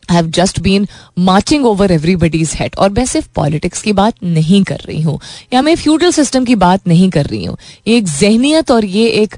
[0.04, 0.88] have just been
[1.20, 5.20] marching over everybody's head और मैं सिर्फ़ पॉलिटिक्स की बात नहीं कर रही हूँ,
[5.54, 9.08] या मैं फ्यूडल सिस्टम की बात नहीं कर रही हूँ। ये एक जहनीत और ये
[9.22, 9.36] एक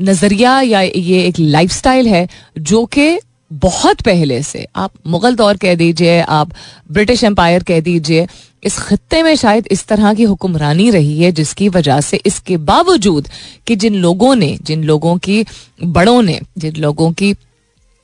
[0.00, 2.28] नज़रिया या ये एक लाइफस्टाइल है
[2.60, 3.18] जो कि
[3.54, 6.50] बहुत पहले से आप मुगल दौर कह दीजिए, आप
[6.90, 8.26] ब्रिटिश एम्पायर कह दीजिए,
[8.62, 13.28] इस खत्ते में शायद इस तरह की हुक्मरानी रही है जिसकी वजह से इसके बावजूद
[13.66, 15.44] कि जिन लोगों ने, जिन लोगों की
[15.82, 17.34] बड़ों ने, जिन लोगों की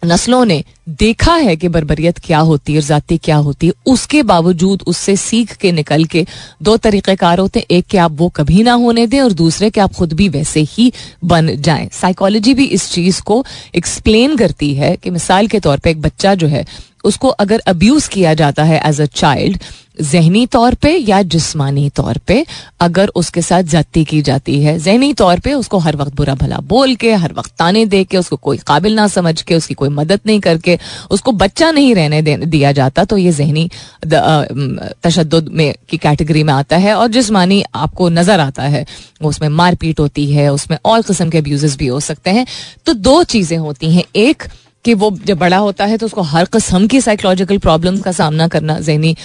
[0.03, 4.83] नस्लों ने देखा है कि बरबरीत क्या होती है जाती क्या होती है, उसके बावजूद
[4.87, 6.25] उससे सीख के निकल के
[6.63, 9.81] दो तरीक़ेकार होते हैं, एक कि आप वो कभी ना होने दें और दूसरे कि
[9.81, 10.93] आप खुद भी वैसे ही
[11.25, 15.91] बन जाएँ। साइकोलॉजी भी इस चीज़ को एक्सप्लेन करती है कि मिसाल के तौर पे
[15.91, 16.65] एक बच्चा जो है,
[17.05, 19.63] उसको अगर अब्यूज किया जाता है एज अ चाइल्ड
[20.03, 22.45] जहनी तौर पे या जिस्मानी तौर पे
[22.81, 26.59] अगर उसके साथ जाती की जाती है। जहनी तौर पे उसको हर वक्त बुरा भला
[26.67, 29.89] बोल के, हर वक्त ताने दे के, उसको कोई काबिल ना समझ के, उसकी कोई
[29.91, 30.79] मदद नहीं करके,
[31.11, 33.69] उसको बच्चा नहीं रहने दिया जाता तो ये जहनी
[34.05, 38.85] तशद में की कैटेगरी में आता है और जिसमानी आपको नज़र आता है।
[39.23, 42.47] उसमें मारपीट होती है, उसमें और किस्म के अब्यूज भी हो सकते हैं।
[42.87, 44.43] तो दो चीज़ें होती हैं। एक
[44.85, 48.49] कि वो जब बड़ा होता है तो उसको हर कस्म की साइकोलॉजिकल प्रॉब्लम का सामना
[48.49, 49.17] करना जहनी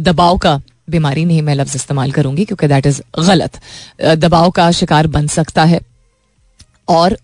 [0.00, 3.58] दबाव का बीमारी नहीं मैं लफ्ज इस्तेमाल करूँगी क्योंकि दैट इज़ गलत।
[4.18, 5.80] दबाव का शिकार बन सकता है
[6.88, 7.16] और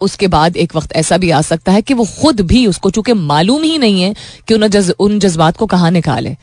[0.00, 3.12] उसके बाद एक वक्त ऐसा भी आ सकता है कि वो खुद भी उसको चूँकि
[3.12, 4.14] मालूम ही नहीं है
[4.48, 6.34] कि उन जज, उन जज्बात को कहाँ निकाले।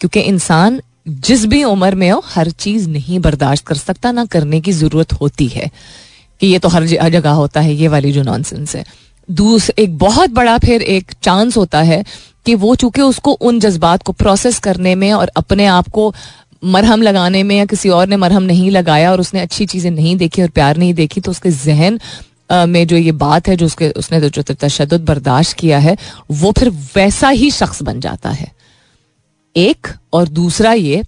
[0.00, 4.60] क्योंकि इंसान जिस भी उम्र में हो हर चीज़ नहीं बर्दाश्त कर सकता ना करने
[4.60, 5.70] की ज़रूरत होती है
[6.40, 8.84] कि ये तो हर जगह होता है ये वाली जो नॉनसेंस है।
[9.30, 12.04] दूस, एक बहुत बड़ा फिर एक चांस होता है
[12.46, 16.12] कि वो चूँकि उसको उन जज्बात को प्रोसेस करने में और अपने आप को
[16.64, 20.16] मरहम लगाने में या किसी और ने मरहम नहीं लगाया और उसने अच्छी चीज़ें नहीं
[20.16, 22.00] देखी और प्यार नहीं देखी तो उसके जहन
[22.52, 25.96] में जो ये बात है, जो उसके, उसने जो तशद बर्दाश्त किया है,
[26.30, 28.50] वो फिर वैसा ही शख्स बन जाता है।
[29.56, 31.02] एक और दूसरा ये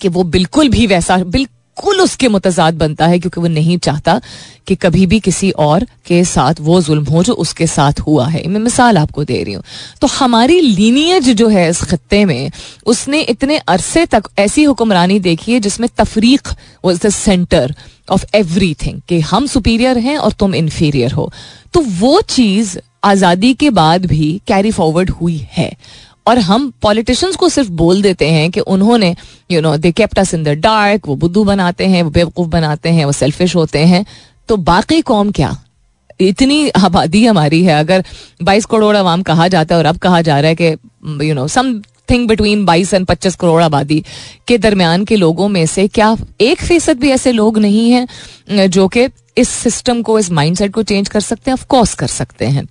[0.00, 4.20] कि वो बिल्कुल भी वैसा, बिल्कुल बिल्कुल उसके मुतजाद बनता है, क्योंकि वो नहीं चाहता
[4.66, 8.46] कि कभी भी किसी और के साथ वो जुल्म हो, जो उसके साथ हुआ है।
[8.48, 9.62] मैं मिसाल आपको दे रही हूँ।
[10.00, 12.50] तो हमारी लीनियज जो है इस खत्ते में,
[12.86, 16.48] उसने इतने अरसे तक ऐसी हुक्मरानी देखी है, जिसमें तफरीक
[16.84, 17.74] was the centre
[18.08, 18.24] of
[18.76, 21.30] everything कि हम सुपीरियर हैं और तुम इन्फीरियर हो।
[21.74, 25.72] तो वो चीज़ आज़ादी के बाद भी कैरी फॉरवर्ड हुई है।
[26.26, 29.16] और हम पॉलिटिशियंस को सिर्फ़ बोल देते हैं कि उन्होंने
[29.50, 32.88] you know they kept us in the dark वो बुद्धू बनाते हैं, वो बेवकूफ़ बनाते
[32.88, 34.04] हैं, वो सेल्फिश होते हैं।
[34.48, 35.56] तो बाकी कौम क्या?
[36.20, 38.04] इतनी आबादी हमारी है। अगर
[38.42, 41.48] 22 करोड़ आवाम कहा जाता है और अब कहा जा रहा है कि you know
[41.48, 44.04] something between बाईस एंड पच्चीस करोड़ आबादी
[44.48, 48.06] के दरमियान के लोगों में से क्या एक फ़ीसद भी ऐसे लोग नहीं हैं,
[48.70, 49.08] जो कि
[49.38, 51.52] इस सिस्टम को, इस माइंडसेट को चेंज कर सकते हैं?
[51.52, 52.66] ऑफ़ कोर्स कर सकते हैं।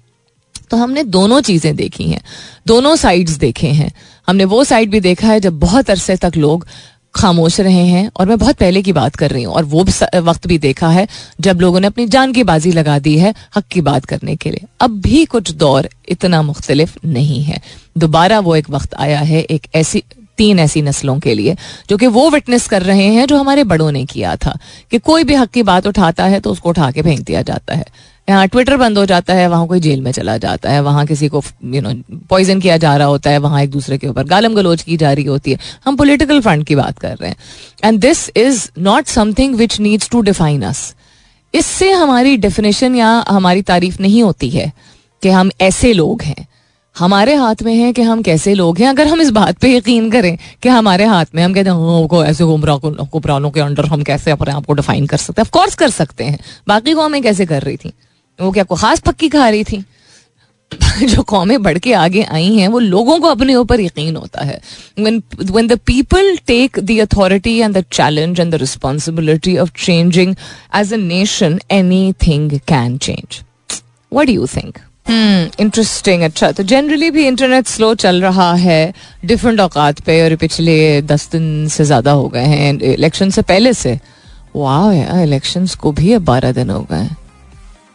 [0.72, 2.22] तो हमने दोनों चीज़ें देखी हैं,
[2.68, 3.92] दोनों साइड्स देखे हैं।
[4.28, 6.68] हमने वो साइड भी देखा है जब बहुत अरसे तक लोग
[7.16, 9.84] खामोश रहे हैं, और मैं बहुत पहले की बात कर रही हूँ, और वो
[10.22, 11.08] वक्त भी देखा है
[11.42, 14.52] जब लोगों ने अपनी जान की बाजी लगा दी है हक की बात करने के
[14.52, 17.62] लिए। अब भी कुछ दौर इतना मुख्तलिफ़ नहीं है।
[17.98, 20.04] दोबारा वो एक वक्त आया है एक ऐसी,
[20.38, 21.56] तीन ऐसी नस्लों के लिए,
[21.90, 24.58] जो कि वो विटनेस कर रहे हैं जो हमारे बड़ों ने किया था,
[24.92, 27.76] कि कोई भी हक की बात उठाता है तो उसको उठा के फेंक दिया जाता
[27.76, 27.86] है।
[28.30, 31.28] यहाँ ट्विटर बंद हो जाता है वहाँ कोई जेल में चला जाता है वहाँ किसी
[31.28, 31.94] को यू नो
[32.30, 35.12] पॉइजन किया जा रहा होता है वहाँ एक दूसरे के ऊपर गालम गलोच की जा
[35.14, 37.36] रही होती है। हम पोलिटिकल फ्रंट की बात कर रहे हैं।
[37.84, 40.94] And this is not something which needs to define us
[41.54, 44.72] इससे हमारी डेफिनेशन या हमारी तारीफ़ नहीं होती है
[45.22, 46.48] कि हम ऐसे लोग हैं।
[46.96, 50.10] हमारे हाथ में है कि हम कैसे लोग हैं। अगर हम इस बात पे यकीन
[50.12, 54.04] करें कि हमारे हाथ में हम कहते हैं हाँ, को ऐसे गुमराहों के अंडर हम
[54.04, 55.46] कैसे अपने आप को डिफाइन कर सकते हैं?
[55.46, 57.94] ऑफकोर्स कर सकते हैं। बाकी कौमें कैसे कर रही थी।
[58.42, 59.84] वो क्या को खास पक्की खा रही थी।
[61.04, 64.60] जो कौमें बढ़ के आगे आई हैं, वो लोगों को अपने ऊपर यकीन होता है।
[65.00, 70.36] When people take the authority and the challenge and the responsibility of changing
[70.76, 71.60] as a nation
[72.28, 73.42] anything can change
[74.14, 78.94] what do you think interesting अच्छा तो जनरली भी इंटरनेट स्लो चल रहा है
[79.26, 83.74] डिफरेंट औकात पे और पिछले दस दिन से ज़्यादा हो गए हैं इलेक्शन से पहले
[83.74, 84.00] से
[84.56, 87.08] वाह इलेक्शन को भी अब बारह दिन हो गए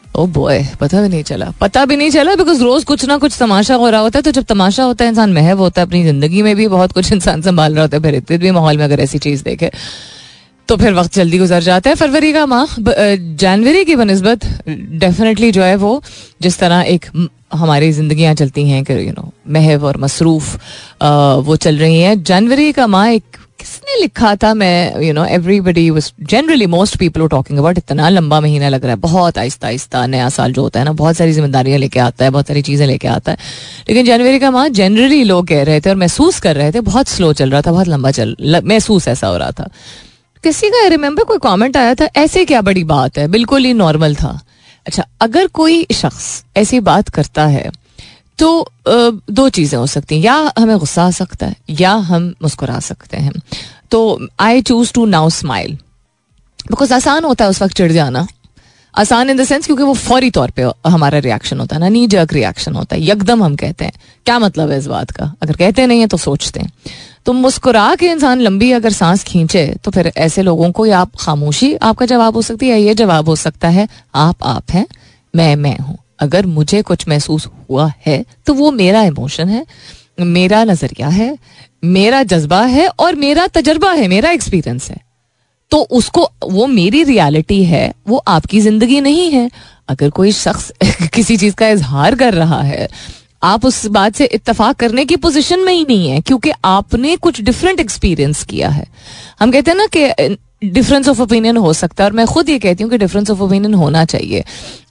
[0.08, 3.16] ओ oh बॉय पता भी नहीं चला। पता भी नहीं चला बिकॉज़ रोज कुछ ना
[3.18, 5.86] कुछ तमाशा हो रहा होता है तो जब तमाशा होता है, इंसान महव होता है,
[5.86, 8.76] अपनी ज़िंदगी में भी बहुत कुछ इंसान संभाल रहा होता है, फिर इतने भी माहौल
[8.76, 9.70] में अगर ऐसी चीज़ देखे
[10.68, 15.62] तो फिर वक्त जल्दी गुजर जाता है। फरवरी का माह जनवरी की बनस्बत डेफिनेटली जो
[15.62, 16.02] है वो,
[16.42, 17.06] जिस तरह एक
[17.54, 20.54] हमारी जिंदगियाँ चलती हैं, कि यू नो महव और मसरूफ
[21.46, 24.52] वो चल रही हैं। जनवरी का माह एक किसने लिखा था?
[24.54, 28.90] मैं you know everybody was generally most people talking about इतना लंबा महीना लग रहा
[28.90, 32.24] है। बहुत आहिस्ता आहिस्ता नया साल जो होता है ना, बहुत सारी जिम्मेदारियाँ लेके आता
[32.24, 33.38] है, बहुत सारी चीज़ें लेके आता है।
[33.88, 37.08] लेकिन जनवरी का माह जनरली लोग कह रहे थे और महसूस कर रहे थे, बहुत
[37.08, 39.68] स्लो चल रहा था, बहुत लंबा चल महसूस ऐसा हो रहा था।
[40.44, 43.26] किसी का रिमेम्बर कोई कॉमेंट आया था, ऐसे क्या बड़ी बात है?
[43.28, 44.38] बिल्कुल ही नॉर्मल था।
[44.86, 47.70] अच्छा अगर कोई शख्स ऐसी बात करता है
[48.38, 48.70] तो
[49.30, 53.16] दो चीज़ें हो सकती हैं। या हमें गुस्सा आ सकता है, या हम मुस्कुरा सकते
[53.16, 53.32] हैं।
[53.90, 55.78] तो I choose to now smile
[56.60, 58.26] because आसान होता है उस वक्त चिड़ जाना।
[58.94, 62.06] आसान इन द सेंस क्योंकि वो फौरी तौर पे हमारा रिएक्शन होता है ना नी
[62.06, 63.92] जर्क रिएक्शन होता है। यकदम हम कहते हैं।
[64.26, 65.32] क्या मतलब है इस बात का?
[65.42, 66.72] अगर कहते नहीं है तो सोचते हैं।
[67.26, 71.12] तो मुस्कुरा के इंसान लंबी अगर सांस खींचे तो फिर ऐसे लोगों को या आप
[71.20, 74.86] खामोशी, आपका जवाब हो सकती है, या ये जवाब हो सकता है, आप आप हैं,
[75.34, 79.66] मैं मैं हूँ। अगर मुझे कुछ महसूस हुआ है तो वो मेरा इमोशन है,
[80.20, 81.38] मेरा नज़रिया है,
[81.84, 85.00] मेरा जज्बा है और मेरा तजर्बा है, मेरा एक्सपीरियंस है।
[85.70, 89.50] तो उसको, वो मेरी रियलिटी है, वो आपकी ज़िंदगी नहीं है।
[89.88, 90.72] अगर कोई शख्स
[91.14, 92.88] किसी चीज़ का इजहार कर रहा है,
[93.42, 97.40] आप उस बात से इतफाक करने की पोजीशन में ही नहीं है, क्योंकि आपने कुछ
[97.40, 98.86] डिफरेंट एक्सपीरियंस किया है।
[99.40, 102.58] हम कहते हैं ना कि डिफरेंस ऑफ़ ओपिनियन हो सकता है और मैं खुद ये
[102.58, 104.44] कहती हूँ कि डिफरेंस ऑफ़ ओपिनियन होना चाहिए।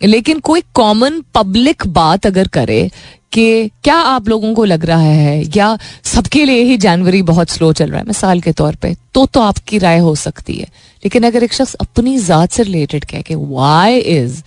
[0.04, 2.90] लेकिन कोई कॉमन पब्लिक बात अगर करे
[3.34, 7.72] कि क्या आप लोगों को लग रहा है या सबके लिए ही जनवरी बहुत स्लो
[7.74, 10.68] चल रहा है मिसाल के तौर पे तो तो आपकी राय हो सकती है।
[11.04, 14.42] लेकिन अगर एक शख्स अपनी ज़ात से रिलेटेड कह के why is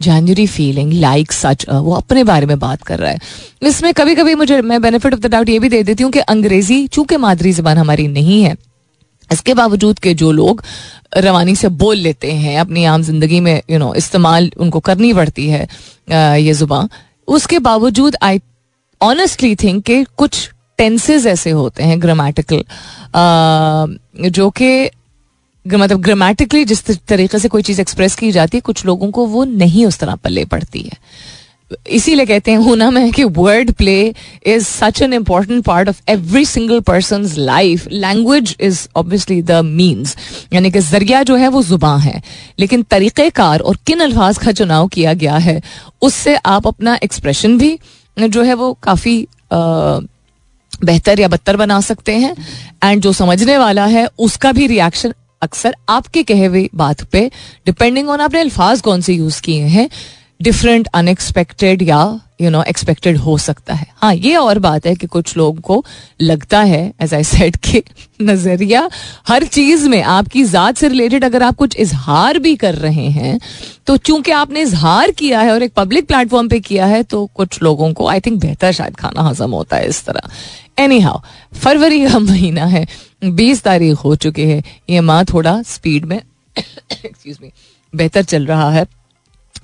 [0.00, 3.18] January feeling like such वो अपने बारे में बात कर रहा है।
[3.62, 6.18] इसमें कभी कभी मुझे, मैं बेनिफिट ऑफ़ द डाउट ये भी दे देती हूँ कि
[6.20, 8.54] अंग्रेज़ी चूँकि मादरी जबान हमारी नहीं है
[9.30, 10.62] इसके बावजूद के जो लोग
[11.16, 15.48] रवानी से बोल लेते हैं, अपनी आम ज़िंदगी में यू नो इस्तेमाल उनको करनी पड़ती
[15.48, 15.66] है
[16.40, 16.88] ये ज़ुबान,
[17.28, 18.40] उसके बावजूद आई
[19.00, 22.64] ऑनेस्टली थिंक कि कुछ टेंसेज ऐसे होते हैं ग्रामेटिकल
[24.30, 24.90] जो कि
[25.66, 29.44] मतलब ग्रामेटिकली जिस तरीके से कोई चीज़ एक्सप्रेस की जाती है, कुछ लोगों को वो
[29.44, 30.98] नहीं उस तरह पल्ले पड़ती है।
[31.70, 34.14] इसीलिए कहते हैं, होना में कि word play
[34.46, 40.16] is such an important part of every single person life language is obviously the means
[40.52, 42.22] यानी कि ज़रिया जो है वो ज़ुबान है।
[42.58, 45.60] लेकिन तरीक़ेकार और किन अल्फाज का चुनाव किया गया है,
[46.02, 47.78] उससे आप अपना एक्सप्रेशन भी
[48.16, 52.34] जो है वो काफ़ी बेहतर या बदतर बना सकते हैं।
[52.84, 57.20] एंड जो समझने वाला है, उसका भी रिएक्शन अक्सर आपके कहे हुए बात पे
[57.66, 59.88] डिपेंडिंग ऑन आपने अल्फाज कौन से यूज़ किए हैं।
[60.40, 61.98] डिफरेंट अनएक्सपेक्टेड या
[62.40, 65.84] यू नो एक्सपेक्टेड हो सकता है। हाँ ये और बात है कि कुछ लोगों को
[66.20, 67.82] लगता है एज आई सेड के
[68.22, 68.88] नज़रिया
[69.28, 73.38] हर चीज़ में आपकी जात से रिलेटेड अगर आप कुछ इजहार भी कर रहे हैं
[73.86, 77.62] तो चूँकि आपने इजहार किया है और एक पब्लिक प्लेटफॉर्म पे किया है तो कुछ
[77.62, 81.20] लोगों को आई थिंक बेहतर शायद खाना हजम होता है इस तरह। एनी हाउ
[81.54, 82.86] फरवरी का महीना है,
[83.24, 86.16] बीस तारीख हो चुकी है। ये माँ थोड़ा स्पीड में
[86.58, 87.50] एक्सक्यूज मी
[87.94, 88.86] बेहतर चल रहा है।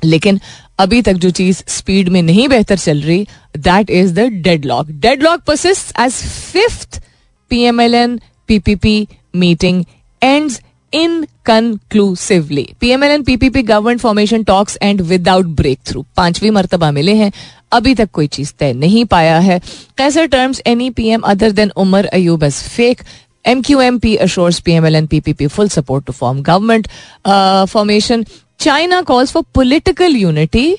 [0.04, 0.40] लेकिन
[0.78, 3.26] अभी तक जो चीज़ स्पीड में नहीं बेहतर चल रही
[3.58, 4.20] that is the
[4.64, 4.86] deadlock
[5.22, 6.12] deadlock persist as
[6.52, 7.02] fifth
[7.50, 9.84] P M L N PPP meeting
[10.22, 10.60] ends
[10.94, 15.46] inconclusively PML and PPP government formation talks end without
[15.86, 17.32] breakthrough पांचवी मरतबा मिले हैं।
[17.72, 19.60] अभी तक कोई चीज़ तय नहीं पाया है।
[19.98, 23.02] कैसे terms any PM other than Omar Ayub as fake
[23.48, 26.88] MQMP assures PML and PPP full full support to form government
[27.70, 28.28] formation.
[28.62, 30.76] China calls for political unity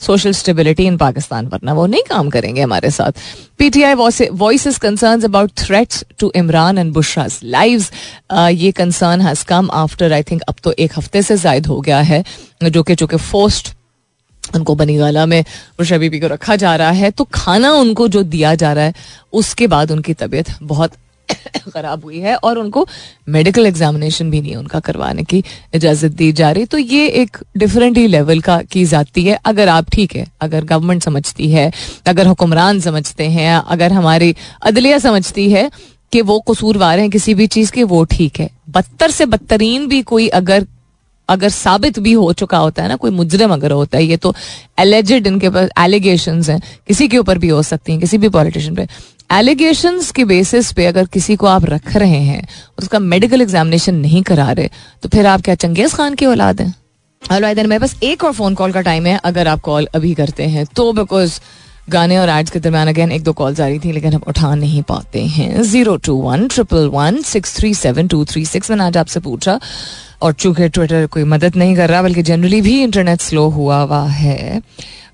[0.00, 3.12] social stability in Pakistan वरना वो नहीं काम करेंगे हमारे साथ
[3.58, 3.94] PTI
[4.32, 7.92] voice is concern about threats to Imran and Bushra's lives
[8.50, 12.00] ये concern has come after I think अब तो एक हफ़्ते से जायद हो गया
[12.00, 12.24] है
[12.62, 13.74] जो कि चूँकि फोस्ट
[14.54, 15.42] उनको बनी गाला में
[15.78, 18.94] बुशा बीबी को रखा जा रहा है तो खाना उनको जो दिया जा रहा है,
[19.32, 20.92] उसके बाद उनकी तबीयत बहुत
[21.74, 22.88] खराब हुई है और उनको
[23.28, 27.98] मेडिकल एग्जामिनेशन भी नहीं उनका करवाने की इजाज़त दी जा रही। तो ये एक डिफरेंट
[27.98, 31.72] ही लेवल का की जाती है। अगर आप ठीक है, अगर गवर्नमेंट समझती है,
[32.06, 35.70] अगर हुक्मरान समझते हैं, अगर हमारी अदलिया समझती है
[36.12, 40.02] कि वो कसूरवार हैं किसी भी चीज़ के, वो ठीक है। बदतर से बदतरीन भी
[40.02, 40.66] कोई अगर
[41.28, 44.34] अगर साबित भी हो चुका होता है ना, कोई मुजरम अगर होता है, ये तो
[44.78, 48.74] एलिजेड इनके पास एलिगेशन हैं। किसी के ऊपर भी हो सकती हैं, किसी भी पॉलिटिशियन
[48.74, 48.88] पे।
[49.34, 52.46] एलिगेशन के बेसिस पे अगर किसी को आप रख रहे हैं,
[52.78, 54.68] उसका मेडिकल एग्जामिनेशन नहीं करा रहे
[55.02, 56.74] तो फिर आप क्या चंगेज खान की औलाद हैं?
[57.22, 60.12] हेलो इधर मेरे पास एक और फ़ोन कॉल का टाइम है, अगर आप कॉल अभी
[60.14, 61.38] करते हैं तो बिकॉज़
[61.90, 64.54] गाने और एड्स के दरमियान अगेन एक दो कॉल्स आ रही थी, लेकिन हम उठा
[64.54, 68.84] नहीं पाते हैं। Zero two one triple one six three seven two three six मैंने
[68.84, 69.58] आज आपसे पूछा,
[70.22, 74.04] और चूँकि ट्विटर कोई मदद नहीं कर रहा, बल्कि जनरली भी इंटरनेट स्लो हुआ हुआ
[74.06, 74.62] है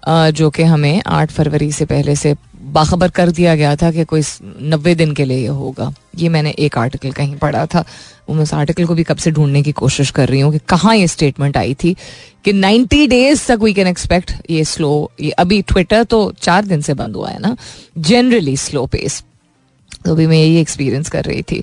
[0.08, 2.34] जो कि हमें आठ फरवरी से पहले से
[2.70, 4.22] बाखबर कर दिया गया था कि कोई
[4.62, 7.84] नब्बे दिन के लिए ये होगा। ये मैंने एक आर्टिकल कहीं पढ़ा था।
[8.28, 10.58] वो मैं उस आर्टिकल को भी कब से ढूँढने की कोशिश कर रही हूँ कि
[10.68, 11.96] कहाँ ये स्टेटमेंट आई थी
[12.44, 16.80] कि 90 डेज़ तक वी कैन एक्सपेक्ट ये स्लो ये अभी ट्विटर तो चार दिन
[16.80, 17.56] से बंद हुआ है ना
[17.98, 19.22] जनरली स्लो पेस
[20.04, 21.62] तो भी मैं यही एक्सपीरियंस कर रही थी।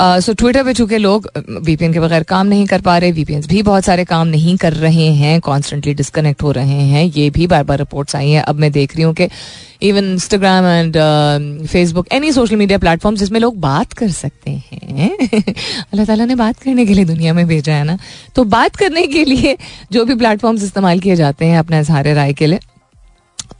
[0.00, 1.28] सो ट्विटर पे चूँकि लोग
[1.64, 4.72] वीपीएन के बगैर काम नहीं कर पा रहे वीपीएन भी बहुत सारे काम नहीं कर
[4.72, 8.56] रहे हैं कॉन्स्टेंटली डिस्कनेक्ट हो रहे हैं, ये भी बार बार रिपोर्ट्स आई हैं। अब
[8.56, 9.28] मैं देख रही हूँ कि
[9.82, 10.96] even Instagram and
[11.66, 15.10] Facebook any social media platform जिसमें लोग बात कर सकते हैं,
[15.92, 17.98] अल्लाह ताला ने बात करने के लिए दुनिया में भेजा है ना?
[18.34, 19.56] तो बात करने के लिए
[19.92, 22.58] जो भी प्लेटफॉर्म्स इस्तेमाल किए जाते हैं अपने इजहार राय के लिए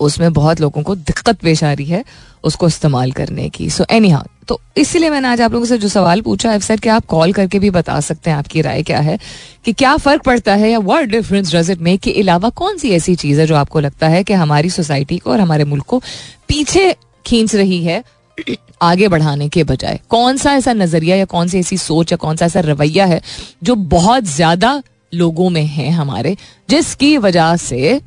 [0.00, 2.04] उसमें बहुत लोगों को दिक्कत पेश आ रही है
[2.44, 5.88] उसको इस्तेमाल करने की। सो एनी हाउ तो इसीलिए मैंने आज आप लोगों से जो
[5.88, 9.00] सवाल पूछा है सर कि आप कॉल करके भी बता सकते हैं आपकी राय क्या
[9.00, 9.18] है,
[9.64, 12.90] कि क्या फ़र्क पड़ता है या what difference does it make के अलावा कौन सी
[12.90, 16.02] ऐसी चीज़ है जो आपको लगता है कि हमारी सोसाइटी को और हमारे मुल्क को
[16.48, 16.94] पीछे
[17.26, 18.02] खींच रही है
[18.82, 20.00] आगे बढ़ाने के बजाय?
[20.08, 23.20] कौन सा ऐसा नज़रिया या कौन सी ऐसी सोच या कौन सा ऐसा रवैया है
[23.62, 24.82] जो बहुत ज़्यादा
[25.14, 26.36] लोगों में है हमारे,
[26.70, 28.00] जिसकी वजह से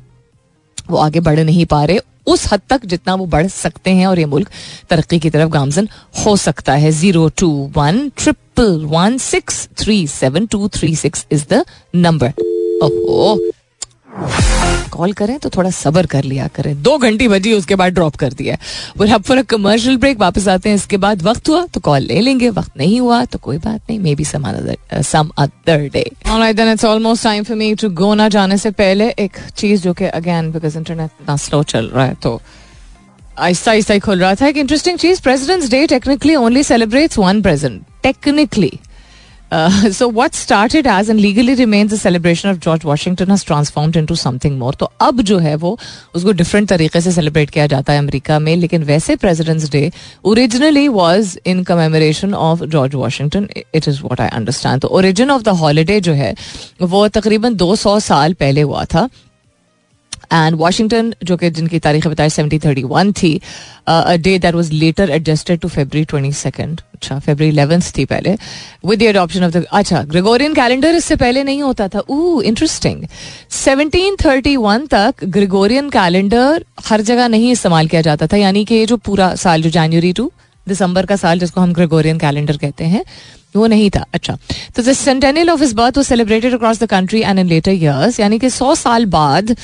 [0.90, 4.18] वो आगे बढ़ नहीं पा रहे। उस हद तक जितना वो बढ़ सकते हैं और
[4.18, 4.50] ये मुल्क
[4.90, 5.88] तरक्की की तरफ़ गामजन
[6.24, 11.44] हो सकता है। Zero two one triple one six three seven two three six is
[11.50, 12.32] the number
[12.82, 13.38] ओहो
[14.92, 18.32] कॉल करें तो थोड़ा सबर कर लिया करें। दो घंटी बजी, उसके बाद ड्रॉप कर
[18.32, 18.56] दिया।
[18.98, 22.20] वो अब फॉर कमर्शियल ब्रेक वापस आते हैं। इसके बाद वक्त हुआ तो कॉल ले
[22.20, 26.84] लेंगे। वक्त नहीं हुआ तो कोई बात नहीं। Maybe some other day alright then it's
[26.84, 30.50] almost time for me to go ना जाने से पहले एक चीज़ जो कि अगेन
[30.52, 32.40] बिकॉज़ इंटरनेट इतना स्लो चल रहा है तो
[33.38, 37.82] आहिस्ता आहिस्ता खुल रहा था। एक interesting cheese President's day technically only celebrates one present
[38.02, 38.72] technically
[39.51, 43.97] Uh, so what started as and legally remains a celebration of George Washington has transformed
[43.97, 44.71] into something more.
[44.73, 45.77] तो अब जो है वो
[46.15, 49.91] उसको डिफरेंट तरीके से सेलिब्रेट किया जाता है अमेरिका में लेकिन वैसे presidents day
[50.25, 55.41] originally was in commemoration of George Washington it is what I understand तो ओरिजिन ऑफ
[55.43, 56.33] द हॉलीडे जो है
[56.83, 59.07] वो तकरीबन 200 साल पहले हुआ था
[60.32, 63.32] एंड वाशिंगटन जो कि जिनकी तारीख बताया सेवेंटी थर्टी वन थी
[63.88, 68.36] day that was later adjusted to February twenty second अच्छा फेब्रवरी इलेवेंथ थी पहले
[68.86, 73.04] with the adoption of the अच्छा ग्रेगोरियन कैलेंडर इससे पहले नहीं होता था। ऊ इंटरेस्टिंग
[73.56, 78.84] सेवनटीन थर्टी वन तक ग्रेगोरियन कैलेंडर हर जगह नहीं इस्तेमाल किया जाता था, यानी कि
[78.86, 80.30] जो पूरा साल, जो जनवरी टू
[80.66, 83.04] दिसंबर का साल जिसको हम ग्रेगोरियन कैलेंडर कहते हैं,
[83.56, 84.36] वो नहीं था। अच्छा
[84.76, 88.20] तो the centennial of his birth वो celebrated across the country and in later years
[88.20, 89.56] यानी कि सौ साल बाद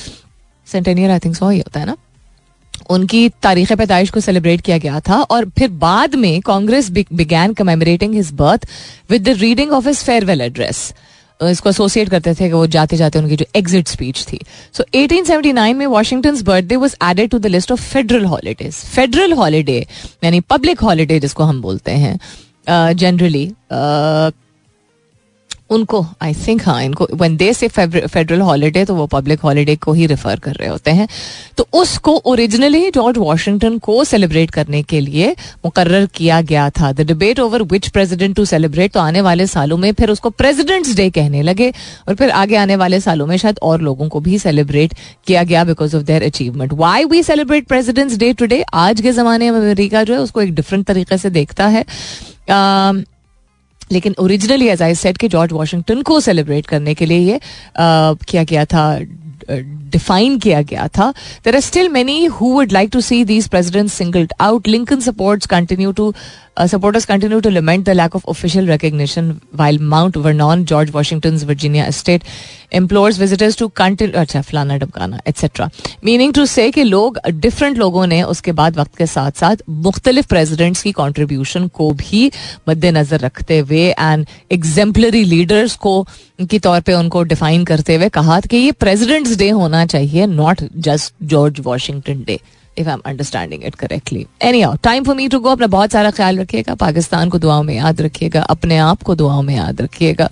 [0.67, 1.97] सेंटेनियर आई थिंक सो ही होता है ना?
[2.89, 8.13] उनकी तारीख पैदाइश को सेलिब्रेट किया गया था और फिर बाद में Congress began commemorating
[8.13, 8.67] his birth
[9.09, 10.93] with the reading of his farewell address
[11.43, 14.39] इसको एसोसिएट करते थे कि वो जाते जाते उनकी जो एग्जिट स्पीच थी।
[14.73, 19.33] सो so, 1879 में Washington birthday was added to the list of federal holidays federal
[19.33, 19.87] holiday
[20.23, 22.19] यानी पब्लिक हॉलीडे जिसको हम बोलते हैं
[22.93, 23.51] जनरली
[25.73, 29.93] उनको आई थिंक हाँ इनको वन दे से फेडरल हॉलीडे तो वो पब्लिक हॉलीडे को
[29.93, 31.07] ही रेफर कर रहे होते हैं।
[31.57, 35.31] तो उसको ओरिजिनली जॉर्ज वॉशिंगटन को सेलिब्रेट करने के लिए
[35.65, 39.77] मुकर किया गया था। The debate over which president to celebrate तो आने वाले सालों
[39.77, 41.69] में फिर उसको प्रेजिडेंट्स डे कहने लगे
[42.07, 44.93] और फिर आगे आने वाले सालों में शायद और लोगों को भी सेलिब्रेट
[45.27, 49.51] किया गया because of their achievement why we celebrate Presidents Day today आज के जमाने
[49.51, 53.03] में अमेरिका जो है उसको एक डिफरेंट तरीके से देखता है। uh,
[53.93, 57.39] लेकिन ओरिजिनली एज आई सेट के जॉर्ज वाशिंगटन को सेलिब्रेट करने के लिए ये
[57.79, 58.85] किया गया था
[59.49, 61.09] डिफाइन किया गया था।
[61.45, 65.45] There are still many who would like to see these president singled out Lincoln supporters
[65.47, 66.13] continue to
[66.57, 71.85] supporters continue to lament the lack of official recognition while Mount Vernon, George Washington's Virginia
[71.85, 72.23] estate,
[72.71, 75.69] implores visitors to continue अच्छा फलाना डबकाना etcetera
[76.05, 80.81] meaning to से लोग different लोगों ने उसके बाद वक्त के साथ साथ मुख्तलिफ़ प्रेजिडेंट्स
[80.83, 82.31] की कॉन्ट्रीब्यूशन को भी
[82.69, 86.01] मद्देनजर रखते हुए एंड एग्जेम्पलरी लीडर्स को
[86.49, 90.61] की तौर पे उनको डिफाइन करते हुए कहा कि ये प्रेजिडेंट्स डे होना चाहिए not
[90.79, 92.39] just George Washington Day
[92.77, 95.91] if I am understanding it correctly any आउ time for me to go अपना बहुत
[95.91, 99.81] सारा ख्याल रखिएगा। पाकिस्तान को दुआओं में याद रखिएगा। अपने आप को दुआओं में याद
[99.81, 100.29] रखिएगा।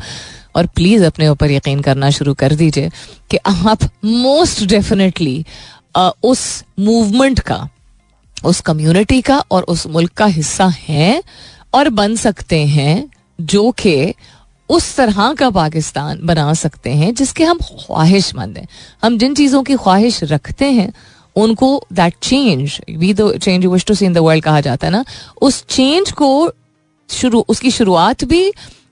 [0.55, 2.89] और प्लीज़ अपने ऊपर यकीन करना शुरू कर दीजिए
[3.31, 5.45] कि आप मोस्ट डेफिनेटली
[6.23, 6.41] उस
[6.79, 7.67] मूवमेंट का,
[8.45, 11.23] उस कम्युनिटी का और उस मुल्क का हिस्सा हैं
[11.73, 13.07] और बन सकते हैं
[13.41, 14.13] जो कि
[14.69, 18.67] उस तरह का पाकिस्तान बना सकते हैं जिसके हम ख्वाहिशमंद हैं।
[19.03, 20.91] हम जिन चीज़ों की ख्वाहिश रखते हैं
[21.35, 24.91] उनको that change be the change wish to see in the world कहा जाता है
[24.91, 25.03] ना
[25.41, 26.51] उस चेंज को
[27.09, 28.51] शुरू उसकी शुरुआत भी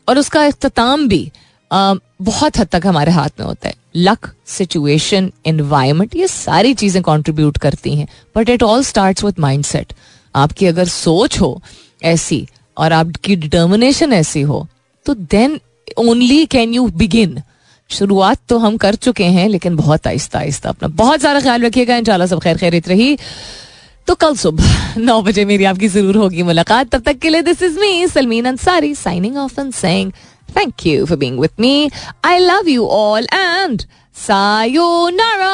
[0.10, 1.32] और उसका अख्ताम भी
[1.72, 7.02] आ, बहुत हद तक हमारे हाथ में होता है। लक सिचुएशन एनवायरमेंट ये सारी चीज़ें
[7.04, 9.94] कंट्रीब्यूट करती हैं। But it all start with mind set
[10.36, 11.62] आपकी अगर सोच हो
[12.04, 14.68] ऐसी और आपकी डिटर्मिनेशन ऐसी हो
[15.06, 15.60] तो then
[15.98, 17.42] only can you begin
[17.92, 21.96] शुरुआत तो हम कर चुके हैं, लेकिन बहुत आहिस्ता आहिस्ता अपना बहुत सारा ख्याल रखिएगा।
[21.96, 23.18] इंशाल्लाह सब खैर खैरित रही।
[24.08, 27.64] तो कल सुबह नौ बजे मेरी आपकी ज़रूर होगी मुलाकात। तब तक के लिए this
[27.64, 30.12] is me Salmeen Ansari signing off and saying
[30.58, 31.90] thank you for being with me
[32.26, 33.82] I love you all and
[34.16, 35.54] sayonara